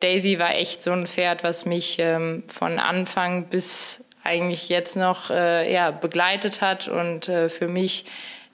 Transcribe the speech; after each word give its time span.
Daisy 0.00 0.38
war 0.38 0.54
echt 0.54 0.82
so 0.82 0.92
ein 0.92 1.06
Pferd, 1.06 1.42
was 1.42 1.64
mich 1.64 1.96
ähm, 1.98 2.44
von 2.48 2.78
Anfang 2.78 3.46
bis 3.46 4.04
eigentlich 4.22 4.68
jetzt 4.68 4.96
noch 4.96 5.30
äh, 5.30 5.72
ja, 5.72 5.90
begleitet 5.90 6.60
hat 6.60 6.88
und 6.88 7.28
äh, 7.28 7.48
für 7.48 7.68
mich 7.68 8.04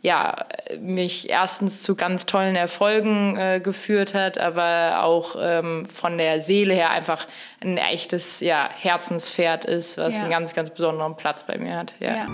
ja, 0.03 0.47
mich 0.81 1.31
erstens 1.31 1.81
zu 1.81 1.95
ganz 1.95 2.27
tollen 2.27 2.57
Erfolgen 2.57 3.37
äh, 3.37 3.61
geführt 3.63 4.15
hat, 4.15 4.37
aber 4.37 5.05
auch 5.05 5.37
ähm, 5.41 5.87
von 5.87 6.19
der 6.19 6.41
Seele 6.41 6.75
her 6.75 6.91
einfach 6.91 7.25
ein 7.63 7.79
echtes 7.79 8.41
ja, 8.41 8.69
Herzenspferd 8.81 9.65
ist, 9.65 9.99
was 9.99 10.17
ja. 10.17 10.23
einen 10.23 10.31
ganz, 10.33 10.55
ganz 10.55 10.71
besonderen 10.71 11.17
Platz 11.17 11.45
bei 11.45 11.57
mir 11.57 11.77
hat. 11.77 11.95
Ja. 12.01 12.17
ja. 12.17 12.27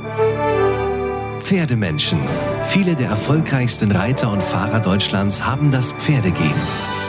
Pferdemenschen. 1.40 2.18
Viele 2.64 2.96
der 2.96 3.11
erfolgreichsten 3.11 3.93
Reiter 3.93 4.32
und 4.32 4.43
Fahrer 4.43 4.80
Deutschlands 4.80 5.45
haben 5.45 5.70
das 5.70 5.93
Pferdegehen. 5.93 6.61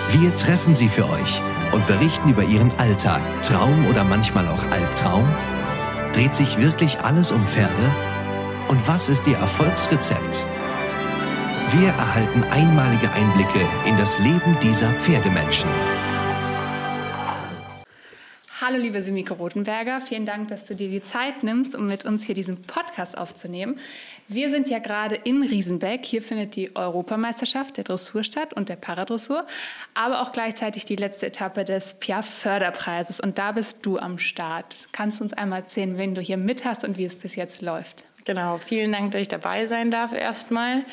Wir 0.10 0.36
treffen 0.36 0.76
sie 0.76 0.90
für 0.90 1.06
euch 1.10 1.42
und 1.72 1.86
berichten 1.88 2.30
über 2.30 2.44
ihren 2.44 2.72
Alltag, 2.78 3.22
Traum 3.44 3.88
oder 3.88 4.04
manchmal 4.04 4.48
auch 4.48 4.64
Albtraum. 4.72 5.28
Dreht 6.14 6.34
sich 6.34 6.58
wirklich 6.58 7.00
alles 7.02 7.32
um 7.32 7.46
Pferde? 7.48 7.92
Und 8.68 8.88
was 8.88 9.10
ist 9.10 9.28
Ihr 9.28 9.38
Erfolgsrezept? 9.38 10.46
Wir 11.72 11.90
erhalten 11.90 12.44
einmalige 12.52 13.12
Einblicke 13.12 13.66
in 13.86 13.98
das 13.98 14.18
Leben 14.20 14.58
dieser 14.62 14.92
Pferdemenschen. 14.94 15.70
Hallo 18.62 18.78
liebe 18.78 19.02
Simike 19.02 19.36
Rotenberger, 19.36 20.02
vielen 20.02 20.26
Dank, 20.26 20.50
dass 20.50 20.66
du 20.66 20.76
dir 20.76 20.90
die 20.90 21.02
Zeit 21.02 21.44
nimmst, 21.44 21.76
um 21.76 21.86
mit 21.86 22.04
uns 22.04 22.26
hier 22.26 22.36
diesen 22.36 22.62
Podcast 22.62 23.18
aufzunehmen. 23.18 23.80
Wir 24.28 24.50
sind 24.50 24.68
ja 24.68 24.80
gerade 24.80 25.16
in 25.16 25.44
Riesenbeck. 25.44 26.06
Hier 26.06 26.22
findet 26.22 26.58
die 26.58 26.76
Europameisterschaft 26.76 27.78
der 27.78 27.86
Dressur 27.86 28.26
statt 28.26 28.52
und 28.52 28.68
der 28.68 28.76
Paradressur, 28.76 29.46
aber 29.94 30.22
auch 30.22 30.34
gleichzeitig 30.34 30.84
die 30.84 30.98
letzte 30.98 31.28
Etappe 31.28 31.64
des 31.64 31.94
Piaf 32.02 32.30
Förderpreises. 32.30 33.22
Und 33.22 33.38
da 33.38 33.54
bist 33.54 33.86
du 33.86 33.98
am 33.98 34.18
Start. 34.18 34.76
Kannst 34.92 35.22
du 35.22 35.24
uns 35.24 35.32
einmal 35.32 35.62
erzählen, 35.62 35.98
wen 35.98 36.14
du 36.14 36.20
hier 36.20 36.36
mit 36.36 36.66
hast 36.66 36.84
und 36.84 36.98
wie 36.98 37.06
es 37.06 37.16
bis 37.16 37.38
jetzt 37.38 37.62
läuft? 37.62 38.04
Genau, 38.26 38.58
vielen 38.58 38.92
Dank, 38.92 39.12
dass 39.12 39.22
ich 39.22 39.28
dabei 39.28 39.66
sein 39.66 39.90
darf 39.90 40.14
erstmal. 40.14 40.84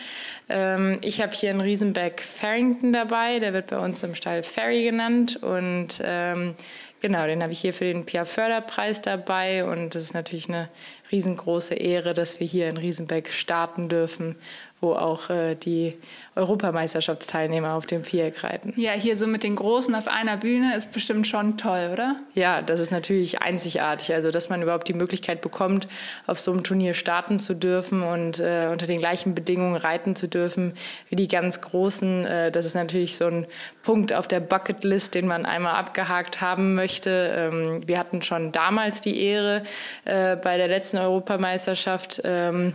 Ähm, 0.49 1.01
ich 1.03 1.21
habe 1.21 1.33
hier 1.33 1.51
einen 1.51 1.61
Riesenbeck 1.61 2.23
Farrington 2.23 2.93
dabei, 2.93 3.41
der 3.41 3.53
wird 3.53 3.71
bei 3.71 3.79
uns 3.79 4.03
im 4.05 4.15
Stall 4.15 4.43
Ferry 4.43 4.85
genannt 4.85 5.43
und 5.43 6.01
ähm, 6.03 6.55
genau, 7.01 7.27
den 7.27 7.43
habe 7.43 7.53
ich 7.53 7.61
hier 7.61 7.73
für 7.73 7.85
den 7.85 8.07
Pia 8.07 8.25
Förderpreis 8.25 9.03
dabei. 9.03 9.65
Und 9.65 9.95
das 9.95 10.03
ist 10.03 10.15
natürlich 10.15 10.49
eine 10.49 10.69
riesengroße 11.13 11.75
Ehre, 11.75 12.15
dass 12.15 12.41
wir 12.41 12.47
hier 12.47 12.69
in 12.69 12.77
Riesenbeck 12.77 13.33
starten 13.33 13.89
dürfen, 13.89 14.37
wo 14.81 14.93
auch 14.93 15.31
äh, 15.31 15.55
die 15.55 15.95
Europameisterschaftsteilnehmer 16.35 17.73
auf 17.73 17.87
dem 17.87 18.05
Viereck 18.05 18.45
reiten. 18.45 18.75
Ja, 18.77 18.93
hier 18.93 19.17
so 19.17 19.27
mit 19.27 19.43
den 19.43 19.57
Großen 19.57 19.95
auf 19.95 20.07
einer 20.07 20.37
Bühne 20.37 20.77
ist 20.77 20.93
bestimmt 20.93 21.27
schon 21.27 21.57
toll, 21.57 21.89
oder? 21.93 22.17
Ja, 22.35 22.61
das 22.61 22.79
ist 22.79 22.91
natürlich 22.91 23.41
einzigartig. 23.41 24.13
Also, 24.13 24.31
dass 24.31 24.51
man 24.51 24.61
überhaupt 24.61 24.87
die 24.89 24.93
Möglichkeit 24.93 25.41
bekommt, 25.41 25.89
auf 26.27 26.39
so 26.39 26.53
einem 26.53 26.63
Turnier 26.63 26.93
starten 26.93 27.41
zu 27.41 27.55
dürfen 27.55 28.03
und 28.03 28.39
äh, 28.39 28.69
unter 28.71 28.87
den 28.87 29.01
gleichen 29.01 29.35
Bedingungen 29.35 29.77
reiten 29.77 30.15
zu 30.15 30.29
dürfen 30.29 30.75
wie 31.09 31.17
die 31.17 31.29
ganz 31.29 31.63
Großen, 31.63 32.27
äh, 32.27 32.53
das 32.53 32.67
ist 32.67 32.75
natürlich 32.75 33.17
so 33.17 33.27
ein 33.27 33.47
Punkt 33.83 34.13
auf 34.13 34.29
der 34.29 34.41
Bucketlist, 34.41 35.15
den 35.15 35.27
man 35.27 35.47
einmal 35.47 35.77
abgehakt 35.77 36.43
haben 36.43 36.75
möchte. 36.75 37.11
Ähm, 37.35 37.83
wir 37.87 37.99
hatten 37.99 38.21
schon 38.21 38.53
damals 38.53 39.01
die 39.01 39.23
Ehre 39.23 39.63
äh, 40.05 40.37
bei 40.37 40.59
der 40.59 40.69
letzten 40.69 40.99
Europameisterschaft. 40.99 42.21
Ähm, 42.25 42.75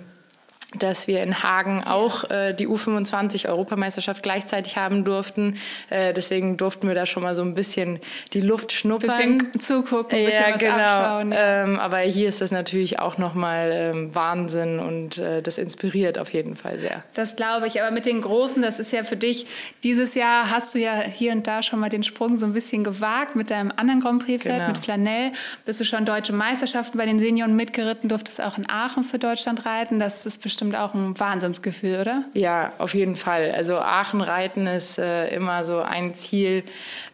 dass 0.79 1.07
wir 1.07 1.21
in 1.21 1.43
Hagen 1.43 1.83
auch 1.83 2.29
äh, 2.29 2.53
die 2.53 2.67
U25-Europameisterschaft 2.67 4.23
gleichzeitig 4.23 4.77
haben 4.77 5.03
durften. 5.03 5.57
Äh, 5.89 6.13
deswegen 6.13 6.57
durften 6.57 6.87
wir 6.87 6.95
da 6.95 7.05
schon 7.05 7.23
mal 7.23 7.35
so 7.35 7.41
ein 7.41 7.53
bisschen 7.53 7.99
die 8.33 8.41
Luft 8.41 8.71
schnuppern. 8.71 9.37
Bisschen 9.37 9.59
zugucken, 9.59 10.17
ein 10.17 10.25
bisschen 10.25 10.41
ja, 10.41 10.53
was 10.53 10.61
genau. 10.61 10.75
abschauen. 10.75 11.33
Ähm, 11.35 11.79
aber 11.79 11.97
hier 11.99 12.29
ist 12.29 12.41
das 12.41 12.51
natürlich 12.51 12.99
auch 12.99 13.17
nochmal 13.17 13.71
ähm, 13.73 14.15
Wahnsinn 14.15 14.79
und 14.79 15.17
äh, 15.17 15.41
das 15.41 15.57
inspiriert 15.57 16.17
auf 16.17 16.31
jeden 16.33 16.55
Fall 16.55 16.77
sehr. 16.77 17.03
Das 17.13 17.35
glaube 17.35 17.67
ich. 17.67 17.81
Aber 17.81 17.91
mit 17.91 18.05
den 18.05 18.21
Großen, 18.21 18.61
das 18.61 18.79
ist 18.79 18.93
ja 18.93 19.03
für 19.03 19.17
dich, 19.17 19.47
dieses 19.83 20.15
Jahr 20.15 20.49
hast 20.49 20.73
du 20.73 20.79
ja 20.79 21.01
hier 21.01 21.33
und 21.33 21.47
da 21.47 21.63
schon 21.63 21.79
mal 21.79 21.89
den 21.89 22.03
Sprung 22.03 22.37
so 22.37 22.45
ein 22.45 22.53
bisschen 22.53 22.83
gewagt 22.83 23.35
mit 23.35 23.49
deinem 23.49 23.73
anderen 23.75 23.99
Grand 23.99 24.25
Prix-Pferd, 24.25 24.55
genau. 24.55 24.67
mit 24.67 24.77
Flanell. 24.77 25.33
Bist 25.65 25.81
du 25.81 25.85
schon 25.85 26.05
deutsche 26.05 26.33
Meisterschaften 26.33 26.97
bei 26.97 27.05
den 27.05 27.19
Senioren 27.19 27.55
mitgeritten, 27.55 28.07
durftest 28.07 28.41
auch 28.41 28.57
in 28.57 28.69
Aachen 28.69 29.03
für 29.03 29.19
Deutschland 29.19 29.65
reiten. 29.65 29.99
Das 29.99 30.25
ist 30.25 30.41
bestimmt 30.41 30.60
bestimmt 30.61 30.75
auch 30.75 30.93
ein 30.93 31.19
Wahnsinnsgefühl, 31.19 32.01
oder? 32.01 32.23
Ja, 32.35 32.71
auf 32.77 32.93
jeden 32.93 33.15
Fall. 33.15 33.51
Also 33.51 33.77
Aachen 33.77 34.21
reiten 34.21 34.67
ist 34.67 34.99
äh, 34.99 35.33
immer 35.33 35.65
so 35.65 35.79
ein 35.79 36.13
Ziel 36.13 36.63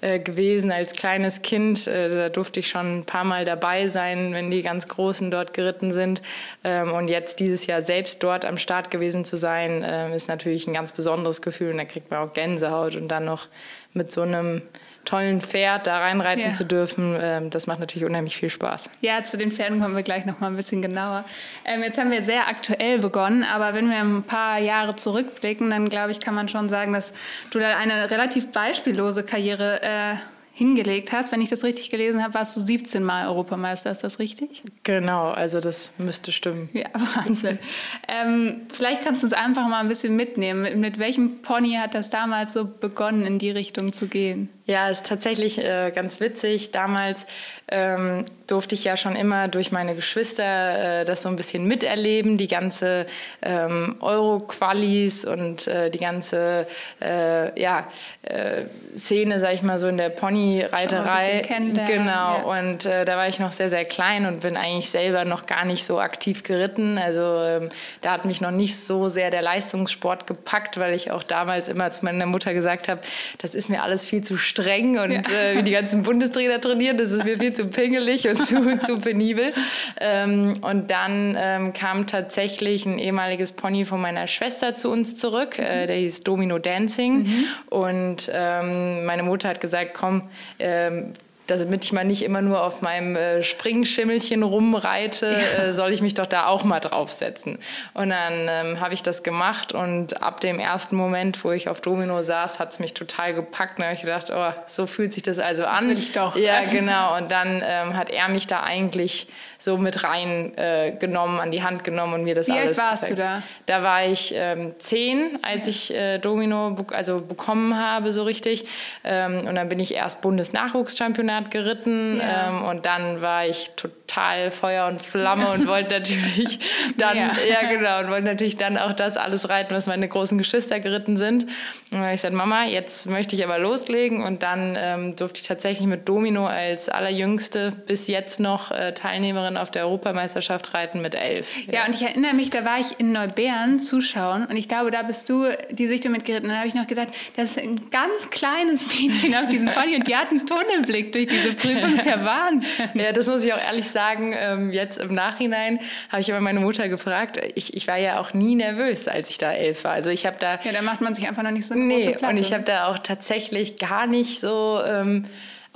äh, 0.01 0.19
gewesen 0.19 0.69
als 0.69 0.91
kleines 0.91 1.43
Kind. 1.43 1.87
Äh, 1.87 2.09
da 2.09 2.27
durfte 2.27 2.59
ich 2.59 2.67
schon 2.67 2.99
ein 2.99 3.05
paar 3.05 3.23
Mal 3.23 3.45
dabei 3.45 3.87
sein, 3.87 4.33
wenn 4.33 4.51
die 4.51 4.63
ganz 4.63 4.89
Großen 4.89 5.31
dort 5.31 5.53
geritten 5.53 5.93
sind. 5.93 6.21
Ähm, 6.65 6.91
und 6.91 7.07
jetzt 7.07 7.39
dieses 7.39 7.67
Jahr 7.67 7.83
selbst 7.83 8.21
dort 8.21 8.43
am 8.43 8.57
Start 8.57 8.91
gewesen 8.91 9.23
zu 9.23 9.37
sein, 9.37 9.81
äh, 9.81 10.13
ist 10.13 10.27
natürlich 10.27 10.67
ein 10.67 10.73
ganz 10.73 10.91
besonderes 10.91 11.41
Gefühl. 11.41 11.71
Und 11.71 11.77
da 11.77 11.85
kriegt 11.85 12.11
man 12.11 12.27
auch 12.27 12.33
Gänsehaut 12.33 12.95
und 12.95 13.07
dann 13.07 13.23
noch 13.23 13.47
mit 13.93 14.11
so 14.11 14.23
einem 14.23 14.61
tollen 15.07 15.41
Pferd 15.41 15.87
da 15.87 15.99
reinreiten 15.99 16.45
ja. 16.45 16.51
zu 16.51 16.65
dürfen, 16.65 17.17
ähm, 17.19 17.49
das 17.49 17.65
macht 17.65 17.79
natürlich 17.79 18.05
unheimlich 18.05 18.35
viel 18.35 18.49
Spaß. 18.49 18.89
Ja, 19.01 19.23
zu 19.23 19.37
den 19.37 19.51
Pferden 19.51 19.81
kommen 19.81 19.95
wir 19.95 20.03
gleich 20.03 20.25
noch 20.25 20.39
mal 20.39 20.47
ein 20.47 20.55
bisschen 20.55 20.81
genauer. 20.81 21.23
Ähm, 21.65 21.81
jetzt 21.81 21.97
haben 21.97 22.11
wir 22.11 22.21
sehr 22.21 22.47
aktuell 22.47 22.99
begonnen, 22.99 23.43
aber 23.43 23.73
wenn 23.73 23.89
wir 23.89 23.97
ein 23.97 24.23
paar 24.23 24.59
Jahre 24.59 24.95
zurückblicken, 24.95 25.69
dann 25.69 25.89
glaube 25.89 26.11
ich, 26.11 26.19
kann 26.19 26.35
man 26.35 26.49
schon 26.49 26.67
sagen, 26.67 26.93
dass 26.93 27.13
du 27.51 27.59
da 27.59 27.77
eine 27.77 28.11
relativ 28.11 28.51
beispiellose 28.51 29.23
Karriere 29.23 29.81
äh, 29.81 30.15
hingelegt 30.57 31.11
hast. 31.11 31.31
Wenn 31.31 31.39
ich 31.39 31.49
das 31.49 31.63
richtig 31.63 31.91
gelesen 31.91 32.23
habe, 32.23 32.33
warst 32.33 32.57
du 32.57 32.59
17 32.59 33.03
Mal 33.03 33.27
Europameister. 33.27 33.91
Ist 33.91 34.03
das 34.03 34.17
richtig? 34.17 34.63
Genau, 34.81 35.29
also 35.29 35.59
das 35.59 35.93
müsste 35.99 36.31
stimmen. 36.31 36.69
Ja, 36.73 36.87
Wahnsinn. 37.15 37.59
ähm, 38.07 38.61
vielleicht 38.73 39.03
kannst 39.03 39.21
du 39.21 39.27
uns 39.27 39.33
einfach 39.33 39.67
mal 39.67 39.81
ein 39.81 39.87
bisschen 39.87 40.15
mitnehmen. 40.15 40.63
Mit, 40.63 40.77
mit 40.77 40.99
welchem 40.99 41.43
Pony 41.43 41.75
hat 41.75 41.93
das 41.93 42.09
damals 42.09 42.53
so 42.53 42.65
begonnen, 42.65 43.27
in 43.27 43.37
die 43.37 43.51
Richtung 43.51 43.93
zu 43.93 44.07
gehen? 44.07 44.49
Ja, 44.65 44.89
ist 44.89 45.05
tatsächlich 45.05 45.59
äh, 45.59 45.91
ganz 45.93 46.19
witzig. 46.19 46.71
Damals 46.71 47.27
ähm, 47.67 48.25
durfte 48.47 48.75
ich 48.75 48.83
ja 48.83 48.97
schon 48.97 49.15
immer 49.15 49.47
durch 49.47 49.71
meine 49.71 49.95
Geschwister 49.95 51.01
äh, 51.01 51.05
das 51.05 51.21
so 51.21 51.29
ein 51.29 51.35
bisschen 51.35 51.67
miterleben, 51.67 52.37
die 52.37 52.47
ganze 52.47 53.05
ähm, 53.41 53.97
Euro-Qualis 53.99 55.25
und 55.25 55.67
äh, 55.67 55.89
die 55.89 55.99
ganze 55.99 56.65
äh, 57.01 57.59
ja, 57.59 57.87
äh, 58.23 58.63
Szene, 58.95 59.39
sag 59.39 59.53
ich 59.53 59.63
mal 59.63 59.79
so 59.79 59.87
in 59.87 59.97
der 59.97 60.09
Ponyreiterei. 60.09 61.43
Genau. 61.87 62.05
Ja. 62.05 62.61
Und 62.61 62.85
äh, 62.85 63.05
da 63.05 63.17
war 63.17 63.27
ich 63.27 63.39
noch 63.39 63.51
sehr, 63.51 63.69
sehr 63.69 63.85
klein 63.85 64.25
und 64.25 64.41
bin 64.41 64.57
eigentlich 64.57 64.89
selber 64.89 65.25
noch 65.25 65.45
gar 65.45 65.65
nicht 65.65 65.85
so 65.85 65.99
aktiv 65.99 66.43
geritten. 66.43 66.97
Also 66.97 67.21
ähm, 67.21 67.69
da 68.01 68.11
hat 68.11 68.25
mich 68.25 68.41
noch 68.41 68.51
nicht 68.51 68.77
so 68.77 69.07
sehr 69.07 69.29
der 69.29 69.41
Leistungssport 69.41 70.27
gepackt, 70.27 70.77
weil 70.77 70.93
ich 70.93 71.11
auch 71.11 71.23
damals 71.23 71.67
immer 71.67 71.91
zu 71.91 72.05
meiner 72.05 72.25
Mutter 72.25 72.53
gesagt 72.53 72.87
habe, 72.87 73.01
das 73.39 73.55
ist 73.55 73.69
mir 73.69 73.83
alles 73.83 74.07
viel 74.07 74.23
zu 74.23 74.37
streng 74.37 74.97
und 74.97 75.11
ja. 75.11 75.19
äh, 75.19 75.57
wie 75.57 75.63
die 75.63 75.71
ganzen 75.71 76.03
Bundestrainer 76.03 76.59
trainieren, 76.61 76.97
das 76.97 77.11
ist 77.11 77.23
mir 77.23 77.37
viel 77.37 77.53
zu 77.53 77.67
pingelig 77.67 78.27
und 78.29 78.36
zu, 78.37 78.79
zu 78.79 78.99
penibel. 78.99 79.53
Ähm, 79.99 80.55
und 80.61 80.91
dann 80.91 81.37
ähm, 81.39 81.73
kam 81.73 82.07
tatsächlich 82.07 82.85
ein 82.85 82.99
ehemaliges 82.99 83.51
Pony 83.51 83.85
von 83.85 84.01
meiner 84.01 84.27
Schwester 84.27 84.75
zu 84.75 84.89
uns 84.89 85.17
zurück, 85.17 85.59
äh, 85.59 85.85
der 85.85 85.97
hieß 85.97 86.23
Domino 86.23 86.59
Dancing. 86.59 87.23
Mhm. 87.23 87.45
Und 87.69 88.31
ähm, 88.33 89.05
meine 89.05 89.23
Mutter 89.23 89.49
hat 89.49 89.61
gesagt, 89.61 89.93
komm, 89.93 90.23
ähm, 90.59 91.13
damit 91.47 91.85
ich 91.85 91.93
mal 91.93 92.05
nicht 92.05 92.23
immer 92.23 92.41
nur 92.41 92.61
auf 92.63 92.81
meinem 92.81 93.15
äh, 93.15 93.43
Springschimmelchen 93.43 94.43
rumreite, 94.43 95.39
ja. 95.57 95.63
äh, 95.63 95.73
soll 95.73 95.93
ich 95.93 96.01
mich 96.01 96.13
doch 96.13 96.25
da 96.25 96.47
auch 96.47 96.63
mal 96.63 96.79
draufsetzen. 96.79 97.59
Und 97.93 98.09
dann 98.09 98.47
ähm, 98.49 98.79
habe 98.79 98.93
ich 98.93 99.03
das 99.03 99.23
gemacht 99.23 99.71
und 99.71 100.21
ab 100.21 100.41
dem 100.41 100.59
ersten 100.59 100.95
Moment, 100.95 101.43
wo 101.43 101.51
ich 101.51 101.69
auf 101.69 101.81
Domino 101.81 102.21
saß, 102.21 102.59
hat 102.59 102.73
es 102.73 102.79
mich 102.79 102.93
total 102.93 103.33
gepackt. 103.33 103.79
Und 103.79 103.85
habe 103.85 103.95
ich 103.95 104.01
gedacht, 104.01 104.31
oh, 104.33 104.51
so 104.67 104.87
fühlt 104.87 105.13
sich 105.13 105.23
das 105.23 105.39
also 105.39 105.65
an. 105.65 105.75
Das 105.75 105.85
will 105.87 105.97
ich 105.97 106.11
doch. 106.11 106.35
Ja, 106.35 106.63
genau. 106.71 107.17
Und 107.17 107.31
dann 107.31 107.63
ähm, 107.65 107.95
hat 107.95 108.09
er 108.09 108.27
mich 108.29 108.47
da 108.47 108.63
eigentlich 108.63 109.27
so 109.57 109.77
mit 109.77 110.03
rein 110.03 110.55
äh, 110.57 110.95
genommen, 110.99 111.39
an 111.39 111.51
die 111.51 111.63
Hand 111.63 111.83
genommen 111.83 112.13
und 112.13 112.23
mir 112.23 112.35
das 112.35 112.47
Wie 112.47 112.51
alles. 112.51 112.77
Wie 112.77 112.81
alt 112.81 112.91
warst 112.91 113.09
gezeigt. 113.09 113.19
du 113.19 113.23
da? 113.23 113.77
Da 113.77 113.83
war 113.83 114.05
ich 114.05 114.33
ähm, 114.35 114.75
zehn, 114.77 115.39
als 115.41 115.65
ja. 115.65 115.69
ich 115.69 115.95
äh, 115.95 116.17
Domino 116.19 116.71
be 116.71 116.95
also 116.95 117.21
bekommen 117.21 117.77
habe, 117.77 118.13
so 118.13 118.23
richtig. 118.23 118.65
Ähm, 119.03 119.45
und 119.47 119.55
dann 119.55 119.69
bin 119.69 119.79
ich 119.79 119.95
erst 119.95 120.21
Bundesnachwuchschampionat 120.21 121.49
geritten 121.51 122.19
ja. 122.19 122.49
ähm, 122.49 122.63
und 122.65 122.85
dann 122.85 123.21
war 123.21 123.45
ich 123.45 123.71
total 123.75 124.51
Feuer 124.51 124.87
und 124.87 125.01
Flamme 125.01 125.49
und 125.53 125.67
wollte 125.67 125.95
natürlich 125.99 126.59
dann, 126.97 127.17
ja. 127.17 127.31
ja 127.49 127.69
genau, 127.69 127.99
und 127.99 128.09
wollte 128.09 128.25
natürlich 128.25 128.57
dann 128.57 128.77
auch 128.77 128.93
das 128.93 129.17
alles 129.17 129.49
reiten, 129.49 129.73
was 129.73 129.87
meine 129.87 130.07
großen 130.07 130.37
Geschwister 130.37 130.79
geritten 130.79 131.17
sind. 131.17 131.43
Und 131.43 131.49
dann 131.91 132.01
habe 132.01 132.13
ich 132.13 132.21
gesagt, 132.21 132.35
Mama, 132.35 132.65
jetzt 132.65 133.09
möchte 133.09 133.35
ich 133.35 133.43
aber 133.43 133.57
loslegen 133.57 134.23
und 134.23 134.43
dann 134.43 134.77
ähm, 134.79 135.15
durfte 135.15 135.41
ich 135.41 135.47
tatsächlich 135.47 135.87
mit 135.87 136.07
Domino 136.07 136.45
als 136.45 136.89
allerjüngste 136.89 137.71
bis 137.87 138.07
jetzt 138.07 138.39
noch 138.39 138.71
äh, 138.71 138.93
Teilnehmerin 138.93 139.46
auf 139.55 139.71
der 139.71 139.85
Europameisterschaft 139.85 140.73
reiten 140.73 141.01
mit 141.01 141.15
elf. 141.15 141.55
Ja. 141.67 141.73
ja, 141.73 141.85
und 141.85 141.95
ich 141.95 142.01
erinnere 142.01 142.33
mich, 142.33 142.49
da 142.49 142.65
war 142.65 142.79
ich 142.79 142.99
in 142.99 143.11
Neubären 143.11 143.79
zuschauen 143.79 144.45
und 144.45 144.57
ich 144.57 144.67
glaube, 144.67 144.91
da 144.91 145.03
bist 145.03 145.29
du 145.29 145.45
die 145.71 145.87
Sichtung 145.87 146.11
mitgeritten. 146.11 146.49
Da 146.49 146.57
habe 146.57 146.67
ich 146.67 146.73
noch 146.73 146.87
gedacht, 146.87 147.09
das 147.35 147.51
ist 147.51 147.59
ein 147.59 147.89
ganz 147.91 148.29
kleines 148.29 148.87
Mädchen 148.87 149.35
auf 149.35 149.47
diesem 149.47 149.69
Pony 149.69 149.95
und 149.95 150.07
die 150.07 150.15
hat 150.15 150.29
einen 150.31 150.45
Tunnelblick 150.45 151.11
durch 151.11 151.27
diese 151.27 151.53
Prüfung. 151.53 151.91
Das 151.91 151.93
ist 151.93 152.05
ja 152.05 152.25
Wahnsinn. 152.25 152.89
Ja, 152.95 153.11
das 153.11 153.27
muss 153.27 153.43
ich 153.43 153.53
auch 153.53 153.61
ehrlich 153.61 153.87
sagen. 153.89 154.35
Ähm, 154.37 154.71
jetzt 154.71 154.97
im 154.97 155.13
Nachhinein 155.13 155.79
habe 156.09 156.21
ich 156.21 156.29
immer 156.29 156.41
meine 156.41 156.59
Mutter 156.59 156.89
gefragt. 156.89 157.39
Ich, 157.55 157.75
ich 157.75 157.87
war 157.87 157.97
ja 157.97 158.19
auch 158.19 158.33
nie 158.33 158.55
nervös, 158.55 159.07
als 159.07 159.29
ich 159.29 159.37
da 159.37 159.53
elf 159.53 159.83
war. 159.83 159.91
Also 159.91 160.09
ich 160.09 160.25
habe 160.25 160.37
da. 160.39 160.59
Ja, 160.63 160.71
da 160.71 160.81
macht 160.81 161.01
man 161.01 161.13
sich 161.13 161.27
einfach 161.27 161.43
noch 161.43 161.51
nicht 161.51 161.67
so 161.67 161.73
eine 161.73 161.83
nee, 161.83 161.95
große 161.95 162.11
Platte. 162.17 162.33
Und 162.33 162.41
ich 162.41 162.53
habe 162.53 162.63
da 162.63 162.87
auch 162.87 162.97
tatsächlich 162.99 163.77
gar 163.77 164.07
nicht 164.07 164.39
so. 164.39 164.81
Ähm, 164.85 165.25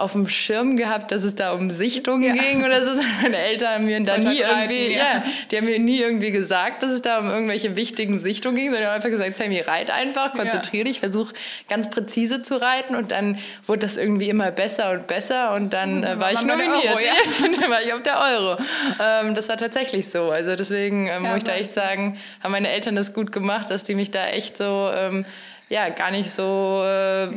auf 0.01 0.13
dem 0.13 0.27
Schirm 0.27 0.77
gehabt, 0.77 1.11
dass 1.11 1.23
es 1.23 1.35
da 1.35 1.53
um 1.53 1.69
Sichtungen 1.69 2.35
ja. 2.35 2.41
ging 2.41 2.65
oder 2.65 2.83
so. 2.83 2.99
Meine 3.21 3.37
Eltern 3.37 3.75
haben 3.75 3.85
mir 3.85 4.03
da 4.03 4.17
nie 4.17 4.39
irgendwie, 4.39 4.93
ja. 4.93 4.97
ja. 4.97 5.23
die 5.49 5.57
haben 5.57 5.65
mir 5.65 5.79
nie 5.79 5.99
irgendwie 5.99 6.31
gesagt, 6.31 6.83
dass 6.83 6.91
es 6.91 7.01
da 7.01 7.19
um 7.19 7.29
irgendwelche 7.29 7.75
wichtigen 7.75 8.17
Sichtungen 8.17 8.55
ging, 8.55 8.71
sondern 8.71 8.87
haben 8.87 8.95
einfach 8.95 9.09
gesagt, 9.09 9.37
Sammy, 9.37 9.59
reit 9.59 9.91
einfach, 9.91 10.33
konzentriere 10.33 10.85
dich, 10.85 10.99
versuch 10.99 11.31
ganz 11.69 11.89
präzise 11.89 12.41
zu 12.41 12.59
reiten 12.59 12.95
und 12.95 13.11
dann 13.11 13.37
wurde 13.67 13.79
das 13.79 13.97
irgendwie 13.97 14.29
immer 14.29 14.51
besser 14.51 14.91
und 14.91 15.07
besser 15.07 15.53
und 15.53 15.71
dann 15.73 16.03
äh, 16.03 16.19
war 16.19 16.31
ich 16.31 16.41
nominiert. 16.41 16.85
Euro, 16.85 16.99
ja. 16.99 17.13
und 17.45 17.61
dann 17.61 17.69
war 17.69 17.81
ich 17.81 17.93
auf 17.93 18.01
der 18.01 18.19
Euro. 18.19 18.57
Ähm, 18.99 19.35
das 19.35 19.49
war 19.49 19.57
tatsächlich 19.57 20.09
so. 20.09 20.31
Also 20.31 20.55
deswegen 20.55 21.07
äh, 21.07 21.19
muss 21.19 21.37
ich 21.37 21.43
da 21.43 21.53
echt 21.53 21.73
sagen, 21.73 22.17
haben 22.41 22.51
meine 22.51 22.69
Eltern 22.69 22.95
das 22.95 23.13
gut 23.13 23.31
gemacht, 23.31 23.69
dass 23.69 23.83
die 23.83 23.93
mich 23.95 24.09
da 24.09 24.27
echt 24.27 24.57
so, 24.57 24.89
ähm, 24.93 25.25
ja, 25.69 25.89
gar 25.89 26.11
nicht 26.11 26.31
so... 26.31 26.83
Äh, 26.83 27.29